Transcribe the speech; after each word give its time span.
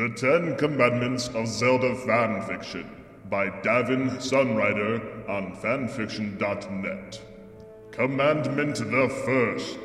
The 0.00 0.08
Ten 0.08 0.56
Commandments 0.56 1.28
of 1.34 1.46
Zelda 1.46 1.94
Fanfiction 1.94 2.86
by 3.28 3.50
Davin 3.50 4.08
Sunrider 4.16 5.28
on 5.28 5.54
fanfiction.net. 5.56 7.20
Commandment 7.90 8.76
the 8.76 9.08
First 9.26 9.78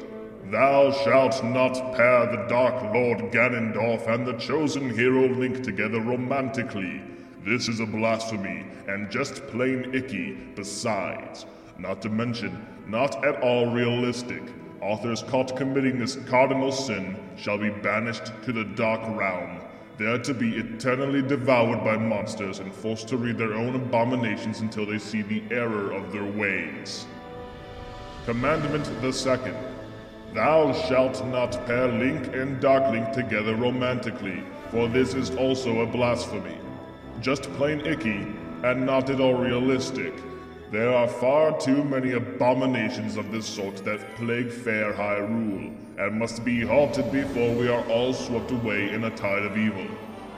Thou 0.50 0.94
shalt 1.04 1.44
not 1.44 1.98
pair 1.98 2.28
the 2.28 2.46
Dark 2.48 2.82
Lord 2.94 3.30
Ganondorf 3.34 4.08
and 4.08 4.26
the 4.26 4.38
chosen 4.38 4.90
hero 4.90 5.28
Link 5.28 5.62
together 5.62 6.00
romantically. 6.00 7.02
This 7.44 7.68
is 7.68 7.82
a 7.82 7.86
blasphemy 7.86 8.66
and 8.88 9.12
just 9.12 9.46
plain 9.48 9.94
icky, 9.94 10.36
besides. 10.56 11.46
Not 11.78 12.02
to 12.04 12.10
mention, 12.10 12.66
not 12.88 13.26
at 13.26 13.42
all 13.42 13.74
realistic. 13.74 14.44
Authors 14.80 15.24
caught 15.24 15.58
committing 15.58 16.00
this 16.00 16.16
cardinal 16.28 16.72
sin 16.72 17.18
shall 17.36 17.58
be 17.58 17.70
banished 17.70 18.32
to 18.44 18.54
the 18.54 18.64
Dark 18.64 19.02
Realm, 19.18 19.60
there 19.98 20.18
to 20.18 20.34
be 20.34 20.58
eternally 20.58 21.22
devoured 21.22 21.84
by 21.84 21.96
monsters 21.96 22.60
and 22.60 22.74
forced 22.74 23.08
to 23.08 23.18
read 23.18 23.38
their 23.38 23.54
own 23.54 23.76
abominations 23.76 24.60
until 24.60 24.86
they 24.86 25.00
see 25.00 25.22
the 25.22 25.44
error 25.52 25.92
of 25.92 26.12
their 26.12 26.26
ways. 26.26 27.06
Commandment 28.26 28.90
the 29.02 29.14
Second 29.14 29.58
Thou 30.34 30.74
shalt 30.74 31.26
not 31.28 31.66
pair 31.66 31.88
Link 31.88 32.28
and 32.36 32.60
Darklink 32.62 33.14
together 33.14 33.56
romantically, 33.56 34.44
for 34.70 34.90
this 34.90 35.14
is 35.14 35.34
also 35.38 35.80
a 35.80 35.86
blasphemy. 35.86 36.58
Just 37.22 37.44
plain 37.54 37.80
icky, 37.86 38.28
and 38.64 38.86
not 38.86 39.10
at 39.10 39.22
all 39.22 39.36
realistic. 39.36 40.14
There 40.76 40.94
are 40.94 41.08
far 41.08 41.58
too 41.58 41.86
many 41.86 42.12
abominations 42.12 43.16
of 43.16 43.32
this 43.32 43.46
sort 43.46 43.78
that 43.86 44.14
plague 44.18 44.52
fair 44.52 44.92
Hyrule, 44.92 45.74
and 45.98 46.20
must 46.20 46.44
be 46.44 46.66
halted 46.66 47.14
before 47.14 47.56
we 47.56 47.70
are 47.70 47.82
all 47.88 48.12
swept 48.12 48.52
away 48.52 48.92
in 48.92 49.06
a 49.06 49.16
tide 49.16 49.46
of 49.46 49.58
evil. 49.58 49.88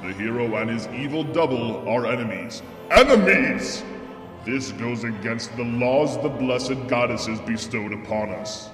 The 0.03 0.13
hero 0.13 0.57
and 0.57 0.69
his 0.69 0.87
evil 0.89 1.23
double 1.23 1.89
are 1.89 2.05
enemies. 2.05 2.61
Enemies! 2.91 3.83
This 4.45 4.73
goes 4.73 5.05
against 5.05 5.57
the 5.57 5.63
laws 5.63 6.21
the 6.21 6.29
blessed 6.29 6.85
goddesses 6.87 7.39
bestowed 7.39 7.91
upon 7.91 8.29
us. 8.29 8.69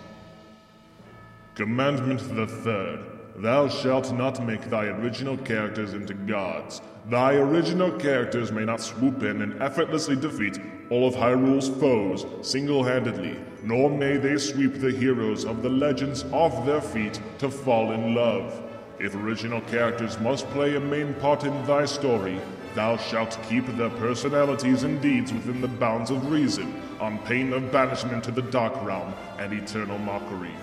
Commandment 1.56 2.36
the 2.36 2.46
third 2.46 3.13
Thou 3.36 3.68
shalt 3.68 4.12
not 4.12 4.46
make 4.46 4.70
thy 4.70 4.86
original 4.86 5.38
characters 5.38 5.94
into 5.94 6.14
gods. 6.14 6.82
Thy 7.10 7.34
original 7.34 7.92
characters 7.92 8.52
may 8.52 8.64
not 8.64 8.80
swoop 8.80 9.24
in 9.24 9.42
and 9.42 9.60
effortlessly 9.60 10.16
defeat 10.16 10.60
all 10.92 11.08
of 11.08 11.16
Hyrule's 11.16 11.68
foes 11.68 12.28
single 12.42 12.84
handedly, 12.84 13.40
nor 13.64 13.90
may 13.90 14.18
they 14.18 14.38
sweep 14.38 14.76
the 14.76 14.92
heroes 14.92 15.46
of 15.46 15.64
the 15.64 15.70
legends 15.70 16.26
off 16.32 16.64
their 16.64 16.80
feet 16.80 17.20
to 17.40 17.50
fall 17.50 17.92
in 17.92 18.14
love. 18.14 18.62
If 19.00 19.16
original 19.16 19.62
characters 19.62 20.20
must 20.20 20.48
play 20.52 20.76
a 20.76 20.80
main 20.80 21.16
part 21.16 21.44
in 21.44 21.66
thy 21.66 21.86
story, 21.86 22.40
thou 22.76 22.98
shalt 22.98 23.40
keep 23.50 23.66
their 23.78 23.90
personalities 23.90 24.84
and 24.84 25.02
deeds 25.02 25.34
within 25.34 25.60
the 25.60 25.68
bounds 25.68 26.12
of 26.12 26.32
reason, 26.32 26.80
on 27.00 27.18
pain 27.26 27.52
of 27.52 27.72
banishment 27.72 28.24
to 28.26 28.32
the 28.32 28.44
Dark 28.44 28.74
Realm 28.84 29.12
and 29.40 29.52
eternal 29.54 29.98
mockery. 29.98 30.54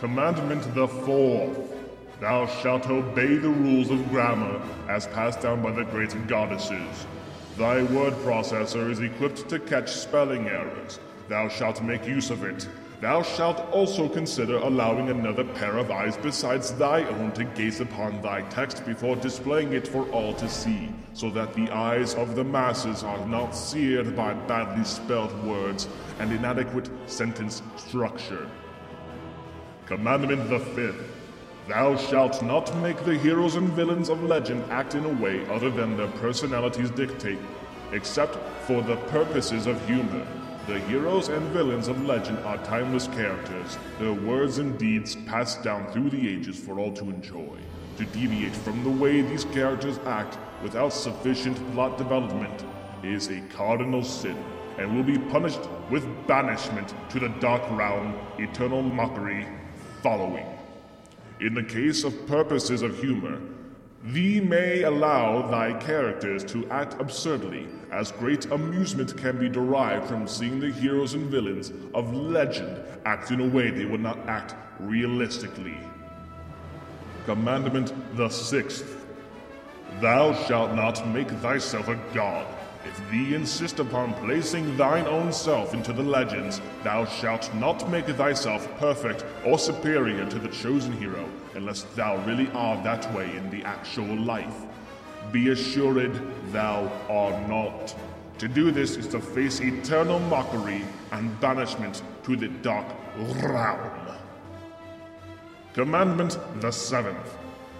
Commandment 0.00 0.74
the 0.74 0.88
fourth. 0.88 1.58
Thou 2.20 2.46
shalt 2.46 2.88
obey 2.88 3.36
the 3.36 3.50
rules 3.50 3.90
of 3.90 4.08
grammar 4.08 4.58
as 4.88 5.06
passed 5.08 5.42
down 5.42 5.60
by 5.62 5.72
the 5.72 5.84
great 5.84 6.26
goddesses. 6.26 7.06
Thy 7.58 7.82
word 7.82 8.14
processor 8.24 8.88
is 8.88 9.00
equipped 9.00 9.46
to 9.50 9.58
catch 9.58 9.90
spelling 9.90 10.48
errors. 10.48 11.00
Thou 11.28 11.50
shalt 11.50 11.82
make 11.82 12.06
use 12.06 12.30
of 12.30 12.44
it. 12.44 12.66
Thou 13.02 13.22
shalt 13.22 13.60
also 13.72 14.08
consider 14.08 14.56
allowing 14.56 15.10
another 15.10 15.44
pair 15.44 15.76
of 15.76 15.90
eyes 15.90 16.16
besides 16.16 16.72
thy 16.72 17.04
own 17.04 17.32
to 17.32 17.44
gaze 17.44 17.82
upon 17.82 18.22
thy 18.22 18.40
text 18.48 18.86
before 18.86 19.16
displaying 19.16 19.74
it 19.74 19.86
for 19.86 20.08
all 20.12 20.32
to 20.36 20.48
see, 20.48 20.88
so 21.12 21.28
that 21.28 21.52
the 21.52 21.68
eyes 21.70 22.14
of 22.14 22.36
the 22.36 22.44
masses 22.44 23.04
are 23.04 23.26
not 23.26 23.50
seared 23.50 24.16
by 24.16 24.32
badly 24.32 24.84
spelled 24.84 25.44
words 25.44 25.88
and 26.20 26.32
inadequate 26.32 26.88
sentence 27.04 27.60
structure. 27.76 28.48
Commandment 29.90 30.48
the 30.48 30.60
fifth. 30.60 31.02
Thou 31.66 31.96
shalt 31.96 32.44
not 32.44 32.72
make 32.76 33.04
the 33.04 33.18
heroes 33.18 33.56
and 33.56 33.68
villains 33.70 34.08
of 34.08 34.22
legend 34.22 34.62
act 34.70 34.94
in 34.94 35.04
a 35.04 35.20
way 35.20 35.44
other 35.48 35.68
than 35.68 35.96
their 35.96 36.06
personalities 36.22 36.92
dictate, 36.92 37.40
except 37.90 38.36
for 38.68 38.82
the 38.82 38.94
purposes 39.08 39.66
of 39.66 39.84
humor. 39.88 40.24
The 40.68 40.78
heroes 40.78 41.26
and 41.28 41.44
villains 41.48 41.88
of 41.88 42.06
legend 42.06 42.38
are 42.44 42.58
timeless 42.58 43.08
characters, 43.08 43.78
their 43.98 44.12
words 44.12 44.58
and 44.58 44.78
deeds 44.78 45.16
passed 45.26 45.64
down 45.64 45.90
through 45.90 46.10
the 46.10 46.28
ages 46.36 46.56
for 46.56 46.78
all 46.78 46.92
to 46.92 47.10
enjoy. 47.10 47.58
To 47.96 48.04
deviate 48.04 48.54
from 48.54 48.84
the 48.84 48.90
way 48.90 49.22
these 49.22 49.44
characters 49.46 49.98
act 50.06 50.38
without 50.62 50.92
sufficient 50.92 51.56
plot 51.72 51.98
development 51.98 52.64
is 53.02 53.26
a 53.26 53.40
cardinal 53.56 54.04
sin 54.04 54.38
and 54.78 54.94
will 54.94 55.02
be 55.02 55.18
punished 55.18 55.68
with 55.90 56.06
banishment 56.28 56.94
to 57.08 57.18
the 57.18 57.28
Dark 57.40 57.68
Realm, 57.72 58.14
eternal 58.38 58.82
mockery, 58.82 59.48
following. 60.02 60.46
In 61.40 61.54
the 61.54 61.62
case 61.62 62.04
of 62.04 62.26
purposes 62.26 62.82
of 62.82 62.98
humor, 62.98 63.40
thee 64.04 64.40
may 64.40 64.82
allow 64.82 65.48
thy 65.50 65.72
characters 65.74 66.44
to 66.44 66.68
act 66.70 67.00
absurdly, 67.00 67.66
as 67.90 68.12
great 68.12 68.46
amusement 68.46 69.16
can 69.16 69.38
be 69.38 69.48
derived 69.48 70.06
from 70.06 70.26
seeing 70.26 70.60
the 70.60 70.70
heroes 70.70 71.14
and 71.14 71.30
villains 71.30 71.72
of 71.94 72.14
legend 72.14 72.82
act 73.04 73.30
in 73.30 73.40
a 73.40 73.48
way 73.48 73.70
they 73.70 73.84
would 73.84 74.00
not 74.00 74.18
act 74.28 74.54
realistically. 74.78 75.76
Commandment 77.26 77.92
the 78.16 78.28
sixth 78.28 79.06
Thou 80.00 80.32
shalt 80.46 80.74
not 80.74 81.06
make 81.08 81.28
thyself 81.28 81.88
a 81.88 81.96
god. 82.14 82.46
If 82.84 83.10
thee 83.10 83.34
insist 83.34 83.78
upon 83.78 84.14
placing 84.14 84.76
thine 84.76 85.06
own 85.06 85.32
self 85.32 85.74
into 85.74 85.92
the 85.92 86.02
legends, 86.02 86.60
thou 86.82 87.04
shalt 87.04 87.52
not 87.54 87.88
make 87.90 88.06
thyself 88.06 88.68
perfect 88.78 89.24
or 89.44 89.58
superior 89.58 90.24
to 90.30 90.38
the 90.38 90.48
chosen 90.48 90.92
hero, 90.92 91.28
unless 91.54 91.82
thou 91.94 92.16
really 92.24 92.50
are 92.52 92.82
that 92.82 93.12
way 93.14 93.36
in 93.36 93.50
the 93.50 93.62
actual 93.64 94.16
life. 94.16 94.64
Be 95.30 95.50
assured 95.50 96.20
thou 96.52 96.90
art 97.10 97.48
not. 97.48 97.94
To 98.38 98.48
do 98.48 98.70
this 98.70 98.96
is 98.96 99.06
to 99.08 99.20
face 99.20 99.60
eternal 99.60 100.18
mockery 100.18 100.82
and 101.12 101.38
banishment 101.40 102.02
to 102.22 102.36
the 102.36 102.48
dark 102.48 102.86
realm. 103.42 104.16
Commandment 105.74 106.38
the 106.60 106.70
seventh. 106.70 107.36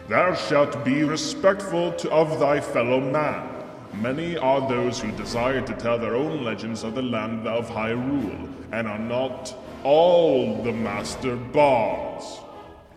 Thou 0.08 0.34
shalt 0.34 0.84
be 0.84 1.02
respectful 1.04 1.92
to, 1.94 2.10
of 2.10 2.38
thy 2.38 2.60
fellow 2.60 3.00
man. 3.00 3.49
Many 3.94 4.38
are 4.38 4.66
those 4.68 5.00
who 5.00 5.10
desire 5.12 5.60
to 5.60 5.74
tell 5.74 5.98
their 5.98 6.14
own 6.14 6.44
legends 6.44 6.84
of 6.84 6.94
the 6.94 7.02
land 7.02 7.46
of 7.46 7.68
Hyrule, 7.68 8.48
and 8.72 8.86
are 8.86 8.98
not 8.98 9.54
all 9.84 10.62
the 10.62 10.72
master 10.72 11.36
bards. 11.36 12.40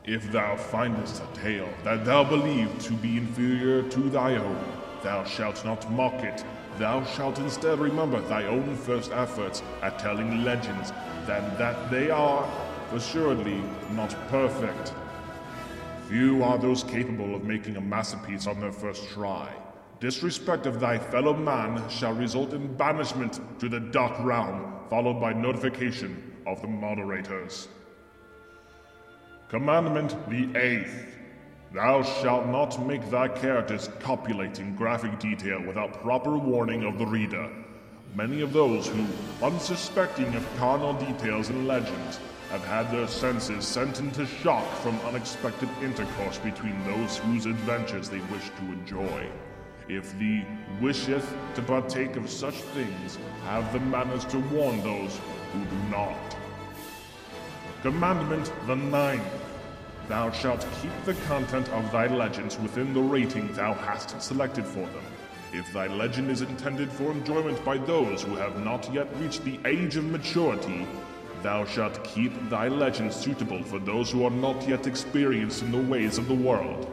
If 0.06 0.32
thou 0.32 0.56
findest 0.56 1.24
a 1.24 1.40
tale 1.40 1.70
that 1.84 2.06
thou 2.06 2.24
believe 2.24 2.78
to 2.84 2.94
be 2.94 3.18
inferior 3.18 3.84
to 3.90 4.10
thy 4.10 4.36
own, 4.36 4.64
thou 5.02 5.24
shalt 5.24 5.66
not 5.66 5.90
mock 5.92 6.24
it. 6.24 6.46
Thou 6.78 7.04
shalt 7.06 7.40
instead 7.40 7.80
remember 7.80 8.22
thy 8.22 8.46
own 8.46 8.76
first 8.76 9.12
efforts 9.12 9.64
at 9.82 9.98
telling 10.00 10.44
legends, 10.44 10.92
than 11.26 11.58
that 11.58 11.90
they 11.90 12.12
are, 12.12 12.48
assuredly, 12.94 13.64
not 13.92 14.12
perfect. 14.30 14.94
Few 16.08 16.44
are 16.44 16.58
those 16.58 16.84
capable 16.84 17.34
of 17.34 17.44
making 17.44 17.78
a 17.78 17.82
masterpiece 17.82 18.46
on 18.46 18.60
their 18.60 18.72
first 18.72 19.10
try. 19.10 19.50
Disrespect 20.04 20.66
of 20.66 20.82
thy 20.82 20.98
fellow 20.98 21.34
man 21.34 21.82
shall 21.88 22.12
result 22.12 22.52
in 22.52 22.76
banishment 22.76 23.40
to 23.58 23.70
the 23.70 23.80
Dark 23.80 24.20
Realm, 24.20 24.74
followed 24.90 25.22
by 25.22 25.32
notification 25.32 26.42
of 26.46 26.62
the 26.62 26.68
moderators. 26.68 27.70
Commandment 29.48 30.18
the 30.30 30.60
eighth. 30.60 31.16
Thou 31.74 32.04
shalt 32.04 32.48
not 32.48 32.86
make 32.86 33.10
thy 33.10 33.30
characters 33.30 33.90
copulate 34.02 34.60
in 34.60 34.76
graphic 34.76 35.20
detail 35.20 35.62
without 35.66 36.02
proper 36.02 36.38
warning 36.38 36.84
of 36.84 37.00
the 37.00 37.08
reader. 37.08 37.50
Many 38.14 38.42
of 38.42 38.52
those 38.52 38.90
who, 38.90 39.06
unsuspecting 39.42 40.36
of 40.36 40.46
carnal 40.58 40.96
details 40.96 41.48
and 41.48 41.66
legends, 41.66 42.20
have 42.50 42.66
had 42.66 42.92
their 42.92 43.08
senses 43.08 43.66
sent 43.66 44.02
into 44.02 44.26
shock 44.26 44.68
from 44.82 45.00
unexpected 45.08 45.70
intercourse 45.82 46.40
between 46.40 46.78
those 46.84 47.20
whose 47.20 47.46
adventures 47.46 48.10
they 48.10 48.20
wish 48.20 48.50
to 48.58 48.64
enjoy. 48.64 49.32
If 49.90 50.18
thee 50.18 50.46
wisheth 50.80 51.36
to 51.56 51.62
partake 51.62 52.16
of 52.16 52.30
such 52.30 52.56
things, 52.56 53.18
have 53.44 53.74
the 53.74 53.80
manners 53.80 54.24
to 54.26 54.40
warn 54.40 54.82
those 54.82 55.20
who 55.52 55.66
do 55.66 55.90
not. 55.92 56.38
Commandment 57.82 58.50
the 58.66 58.76
ninth. 58.76 59.28
Thou 60.08 60.32
shalt 60.32 60.66
keep 60.82 60.92
the 61.04 61.16
content 61.26 61.68
of 61.70 61.92
thy 61.92 62.08
legends 62.08 62.58
within 62.58 62.94
the 62.94 63.02
rating 63.02 63.52
thou 63.54 63.74
hast 63.74 64.22
selected 64.22 64.66
for 64.66 64.86
them. 64.88 65.04
If 65.52 65.72
thy 65.74 65.88
legend 65.88 66.32
is 66.32 66.42
intended 66.42 66.90
for 66.90 67.12
enjoyment 67.12 67.64
by 67.66 67.78
those 67.78 68.24
who 68.24 68.36
have 68.36 68.64
not 68.64 68.92
yet 68.94 69.08
reached 69.20 69.44
the 69.44 69.60
age 69.66 69.98
of 69.98 70.06
maturity, 70.06 70.88
thou 71.42 71.66
shalt 71.66 72.04
keep 72.06 72.32
thy 72.50 72.70
legend 72.70 73.12
suitable 73.12 73.62
for 73.64 73.80
those 73.80 74.10
who 74.10 74.24
are 74.24 74.32
not 74.32 74.66
yet 74.68 74.88
experienced 74.88 75.62
in 75.62 75.72
the 75.72 75.92
ways 75.92 76.18
of 76.18 76.30
the 76.30 76.34
world. 76.34 76.90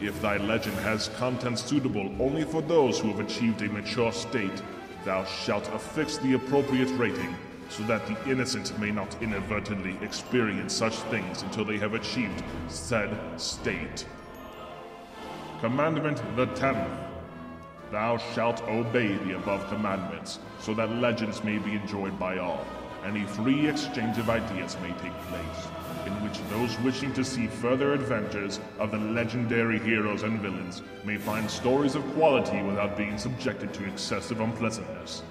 If 0.00 0.22
thy 0.22 0.38
legend 0.38 0.78
has 0.78 1.08
content 1.18 1.58
suitable 1.58 2.10
only 2.18 2.44
for 2.44 2.62
those 2.62 2.98
who 2.98 3.08
have 3.08 3.20
achieved 3.20 3.60
a 3.60 3.68
mature 3.68 4.12
state, 4.12 4.62
thou 5.04 5.24
shalt 5.24 5.68
affix 5.74 6.16
the 6.16 6.32
appropriate 6.32 6.88
rating, 6.96 7.36
so 7.68 7.82
that 7.82 8.06
the 8.06 8.30
innocent 8.30 8.78
may 8.78 8.90
not 8.90 9.14
inadvertently 9.22 9.98
experience 10.00 10.72
such 10.72 10.94
things 11.10 11.42
until 11.42 11.66
they 11.66 11.76
have 11.76 11.92
achieved 11.92 12.42
said 12.68 13.14
state. 13.38 14.06
Commandment 15.60 16.22
the 16.34 16.46
tenth. 16.46 16.88
Thou 17.92 18.16
shalt 18.34 18.62
obey 18.62 19.16
the 19.18 19.36
above 19.36 19.68
commandments, 19.68 20.38
so 20.60 20.72
that 20.74 20.90
legends 20.92 21.44
may 21.44 21.58
be 21.58 21.74
enjoyed 21.74 22.18
by 22.18 22.38
all, 22.38 22.64
and 23.04 23.18
a 23.18 23.28
free 23.28 23.68
exchange 23.68 24.16
of 24.16 24.30
ideas 24.30 24.78
may 24.80 24.92
take 25.02 25.18
place, 25.28 25.68
in 26.10 26.24
which 26.24 26.40
those 26.50 26.78
wishing 26.80 27.12
to 27.14 27.24
see 27.24 27.46
further 27.46 27.92
adventures 27.94 28.60
of 28.78 28.90
the 28.90 28.98
legendary 28.98 29.78
heroes 29.78 30.22
and 30.22 30.40
villains 30.40 30.82
may 31.04 31.16
find 31.16 31.50
stories 31.50 31.94
of 31.94 32.14
quality 32.14 32.62
without 32.62 32.96
being 32.96 33.16
subjected 33.16 33.72
to 33.72 33.86
excessive 33.86 34.40
unpleasantness. 34.40 35.22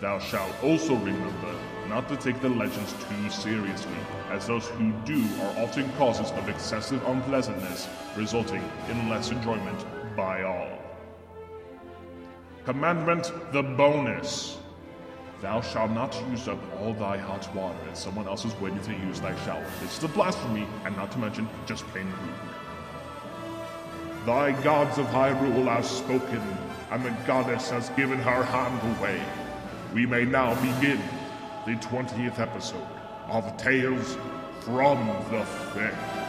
Thou 0.00 0.18
shalt 0.18 0.64
also 0.64 0.96
remember 0.96 1.54
not 1.88 2.08
to 2.08 2.16
take 2.16 2.40
the 2.40 2.48
legends 2.48 2.94
too 2.94 3.30
seriously, 3.30 3.92
as 4.30 4.46
those 4.46 4.66
who 4.68 4.92
do 5.04 5.22
are 5.42 5.64
often 5.64 5.92
causes 5.92 6.30
of 6.32 6.48
excessive 6.48 7.06
unpleasantness, 7.06 7.86
resulting 8.16 8.62
in 8.88 9.08
less 9.08 9.30
enjoyment 9.30 9.84
by 10.16 10.42
all. 10.42 10.78
Commandment 12.64 13.32
the 13.52 13.62
bonus. 13.62 14.58
Thou 15.42 15.60
shalt 15.60 15.90
not 15.90 16.14
use 16.30 16.46
up 16.46 16.60
all 16.78 16.94
thy 16.94 17.18
hot 17.18 17.52
water 17.52 17.76
as 17.90 17.98
someone 17.98 18.28
else 18.28 18.44
is 18.44 18.54
waiting 18.60 18.80
to 18.82 18.92
use 18.92 19.20
thy 19.20 19.34
shower. 19.44 19.66
This 19.80 19.98
is 19.98 20.04
a 20.04 20.08
blasphemy, 20.08 20.68
and 20.84 20.96
not 20.96 21.10
to 21.10 21.18
mention 21.18 21.48
just 21.66 21.84
plain 21.88 22.06
rude. 22.06 22.34
Thy 24.24 24.52
gods 24.62 24.98
of 24.98 25.06
Hyrule 25.06 25.66
have 25.66 25.84
spoken, 25.84 26.40
and 26.92 27.04
the 27.04 27.10
goddess 27.26 27.70
has 27.70 27.90
given 27.90 28.20
her 28.20 28.44
hand 28.44 28.98
away. 28.98 29.20
We 29.92 30.06
may 30.06 30.24
now 30.24 30.54
begin 30.62 31.02
the 31.66 31.74
20th 31.84 32.38
episode 32.38 32.86
of 33.26 33.56
Tales 33.56 34.16
from 34.60 35.08
the 35.28 35.44
Fic. 35.74 36.21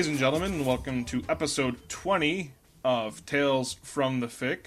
Ladies 0.00 0.08
and 0.12 0.18
gentlemen, 0.18 0.64
welcome 0.64 1.04
to 1.04 1.22
episode 1.28 1.76
20 1.90 2.52
of 2.82 3.26
Tales 3.26 3.76
from 3.82 4.20
the 4.20 4.28
Fic. 4.28 4.60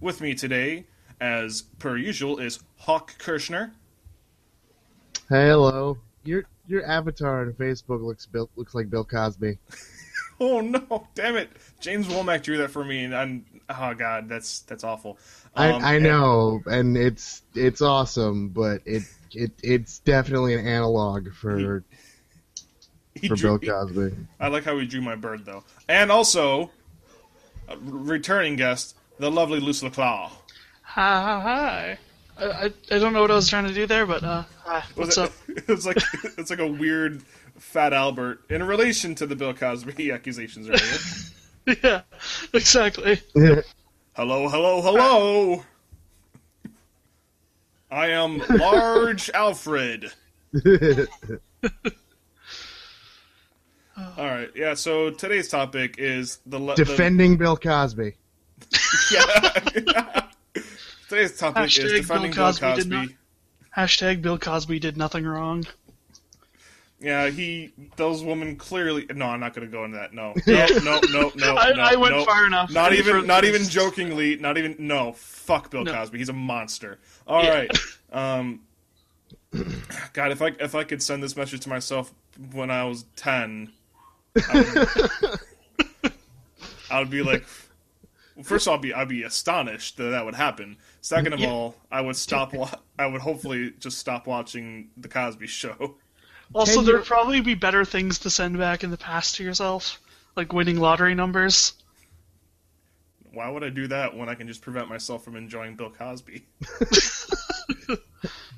With 0.00 0.22
me 0.22 0.34
today, 0.34 0.86
as 1.20 1.60
per 1.78 1.98
usual, 1.98 2.38
is 2.38 2.60
Hawk 2.78 3.18
Kirschner. 3.18 3.74
Hello. 5.28 5.98
Your 6.24 6.44
your 6.66 6.86
avatar 6.86 7.42
on 7.42 7.52
Facebook 7.52 8.02
looks 8.02 8.24
Bill, 8.24 8.48
looks 8.56 8.74
like 8.74 8.88
Bill 8.88 9.04
Cosby. 9.04 9.58
Oh 10.40 10.60
no, 10.60 11.08
damn 11.16 11.36
it! 11.36 11.50
James 11.80 12.06
Womack 12.06 12.44
drew 12.44 12.58
that 12.58 12.70
for 12.70 12.84
me, 12.84 13.02
and 13.02 13.12
I'm 13.12 13.44
oh 13.68 13.92
god, 13.92 14.28
that's 14.28 14.60
that's 14.60 14.84
awful. 14.84 15.18
Um, 15.56 15.82
I 15.82 15.90
I 15.90 15.94
and 15.96 16.04
know, 16.04 16.62
and 16.64 16.96
it's 16.96 17.42
it's 17.56 17.82
awesome, 17.82 18.50
but 18.50 18.80
it 18.84 19.02
it 19.32 19.50
it's 19.64 19.98
definitely 19.98 20.54
an 20.54 20.64
analog 20.64 21.32
for 21.32 21.82
he 23.14 23.28
for 23.28 23.34
drew- 23.36 23.58
Bill 23.58 23.86
Cosby. 23.86 24.16
I 24.40 24.48
like 24.48 24.64
how 24.64 24.78
he 24.78 24.86
drew 24.86 25.00
my 25.00 25.16
bird 25.16 25.44
though, 25.44 25.64
and 25.88 26.10
also 26.10 26.70
a 27.68 27.76
returning 27.82 28.56
guest, 28.56 28.96
the 29.18 29.30
lovely 29.30 29.60
Luce 29.60 29.82
LaClaw. 29.82 30.30
Hi, 30.82 31.22
hi, 31.22 31.40
hi. 31.40 31.98
I, 32.40 32.44
I, 32.44 32.64
I 32.94 32.98
don't 32.98 33.12
know 33.12 33.20
what 33.20 33.30
I 33.30 33.34
was 33.34 33.48
trying 33.48 33.66
to 33.66 33.74
do 33.74 33.86
there, 33.86 34.06
but 34.06 34.22
uh, 34.22 34.44
hi, 34.64 34.82
Was 34.96 35.16
what's 35.16 35.18
it- 35.18 35.24
up? 35.24 35.32
It's 35.68 35.84
like 35.86 35.98
it's 36.38 36.50
like 36.50 36.60
a 36.60 36.66
weird 36.66 37.22
fat 37.58 37.92
Albert 37.92 38.42
in 38.48 38.62
relation 38.62 39.14
to 39.16 39.26
the 39.26 39.34
Bill 39.36 39.52
Cosby 39.52 40.10
accusations 40.12 40.68
earlier. 40.68 41.78
yeah, 41.82 42.00
exactly. 42.54 43.20
hello, 44.14 44.48
hello, 44.48 44.80
hello. 44.80 45.64
I 47.90 48.08
am 48.08 48.38
Large 48.50 49.30
Alfred. 49.30 50.12
All 54.16 54.24
right, 54.26 54.48
yeah. 54.54 54.74
So 54.74 55.10
today's 55.10 55.48
topic 55.48 55.96
is 55.98 56.38
the 56.46 56.58
le- 56.58 56.76
the- 56.76 56.84
Defending 56.84 57.36
Bill 57.36 57.56
Cosby. 57.56 58.14
yeah. 59.12 60.26
today's 61.08 61.36
topic 61.36 61.66
is 61.66 61.78
Hashtag 61.78 61.96
defending 61.96 62.30
Bill 62.32 62.52
Bill 62.52 62.52
Cosby 62.52 62.66
did 62.66 62.76
Cosby. 62.76 62.90
not- 62.90 63.08
Hashtag 63.76 64.22
Bill 64.22 64.38
Cosby 64.38 64.78
did 64.78 64.96
nothing 64.96 65.24
wrong. 65.24 65.66
Yeah, 67.00 67.28
he 67.30 67.72
those 67.96 68.24
women 68.24 68.56
clearly. 68.56 69.06
No, 69.14 69.26
I'm 69.26 69.38
not 69.40 69.54
going 69.54 69.66
to 69.68 69.70
go 69.70 69.84
into 69.84 69.98
that. 69.98 70.12
No, 70.12 70.32
no, 70.46 70.66
no, 70.82 71.00
no, 71.10 71.32
no. 71.36 71.56
I- 71.56 71.72
no, 71.72 71.82
I 71.82 71.94
went 71.96 72.16
no. 72.16 72.24
far 72.24 72.46
enough. 72.46 72.70
Not 72.72 72.92
even, 72.92 73.26
not 73.26 73.42
this. 73.42 73.54
even 73.54 73.68
jokingly. 73.68 74.36
Not 74.36 74.58
even. 74.58 74.74
No, 74.78 75.12
fuck 75.12 75.70
Bill 75.70 75.84
No. 75.84 75.92
Cosby. 75.92 76.18
He's 76.18 76.28
a 76.28 76.32
monster. 76.32 76.98
All 77.26 77.44
Yeah. 77.44 77.50
right. 77.54 77.78
Um, 78.12 78.60
God, 80.12 80.32
if 80.32 80.42
I 80.42 80.48
if 80.60 80.74
I 80.74 80.82
could 80.84 81.02
send 81.02 81.22
this 81.22 81.36
message 81.36 81.60
to 81.60 81.68
myself 81.68 82.12
when 82.52 82.70
I 82.70 82.82
was 82.84 83.04
ten, 83.14 83.70
I 84.48 85.36
would, 86.02 86.12
I 86.90 86.98
would 87.00 87.10
be 87.10 87.22
like. 87.22 87.44
well, 88.36 88.44
First 88.44 88.66
of 88.66 88.70
all, 88.72 88.76
I'd 88.76 88.82
be 88.82 88.94
I'd 88.94 89.08
be 89.08 89.22
astonished 89.24 89.96
that 89.98 90.10
that 90.10 90.24
would 90.24 90.34
happen. 90.34 90.76
Second 91.00 91.32
of 91.34 91.40
Yeah. 91.40 91.50
all, 91.50 91.76
I 91.90 92.00
would 92.00 92.16
stop. 92.16 92.52
Wa- 92.54 92.70
I 92.98 93.06
would 93.06 93.20
hopefully 93.20 93.72
just 93.78 93.98
stop 93.98 94.26
watching 94.26 94.90
the 94.96 95.08
Cosby 95.08 95.46
Show. 95.46 95.96
Also, 96.54 96.80
there'd 96.82 97.04
probably 97.04 97.40
be 97.42 97.54
better 97.54 97.84
things 97.84 98.20
to 98.20 98.30
send 98.30 98.56
back 98.58 98.82
in 98.82 98.90
the 98.90 98.96
past 98.96 99.36
to 99.36 99.44
yourself, 99.44 100.00
like 100.34 100.50
winning 100.52 100.78
lottery 100.80 101.14
numbers. 101.14 101.74
Why 103.34 103.50
would 103.50 103.62
I 103.62 103.68
do 103.68 103.86
that 103.88 104.16
when 104.16 104.28
I 104.30 104.34
can 104.34 104.48
just 104.48 104.62
prevent 104.62 104.88
myself 104.88 105.22
from 105.24 105.36
enjoying 105.36 105.76
Bill 105.76 105.90
Cosby? 105.90 106.46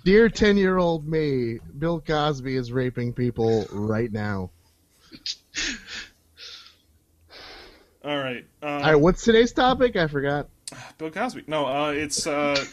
Dear 0.05 0.29
ten 0.29 0.57
year 0.57 0.79
old 0.79 1.07
me, 1.09 1.59
Bill 1.79 2.01
Cosby 2.01 2.55
is 2.57 2.71
raping 2.73 3.13
people 3.13 3.67
right 3.73 4.11
now. 4.13 4.51
All 8.03 8.17
right, 8.17 8.47
uh, 8.63 8.67
All 8.67 8.81
right, 8.81 8.95
what's 8.95 9.23
today's 9.25 9.53
topic? 9.53 9.95
I 9.97 10.07
forgot. 10.07 10.49
Bill 10.97 11.11
Cosby. 11.11 11.45
No, 11.47 11.67
uh, 11.67 11.91
it's 11.91 12.27
uh, 12.27 12.65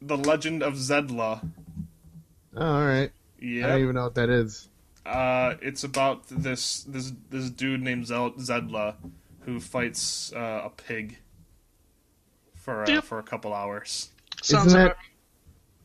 the 0.00 0.16
Legend 0.16 0.62
of 0.62 0.74
Zedla. 0.74 1.48
Oh, 2.56 2.66
all 2.66 2.84
right. 2.84 3.10
Yeah. 3.40 3.66
I 3.66 3.68
don't 3.70 3.80
even 3.82 3.94
know 3.94 4.04
what 4.04 4.16
that 4.16 4.28
is. 4.28 4.68
uh, 5.06 5.54
it's 5.62 5.84
about 5.84 6.24
this 6.28 6.82
this 6.84 7.12
this 7.30 7.50
dude 7.50 7.80
named 7.82 8.06
Zel- 8.08 8.32
Zedla 8.32 8.94
who 9.40 9.60
fights 9.60 10.32
uh, 10.34 10.62
a 10.64 10.70
pig 10.70 11.18
for 12.54 12.82
uh, 12.84 12.88
Yep. 12.88 13.04
for 13.04 13.18
a 13.18 13.22
couple 13.22 13.54
hours. 13.54 14.10
Sounds 14.42 14.66
Isn't 14.68 14.78
that- 14.80 14.86
about- 14.86 14.96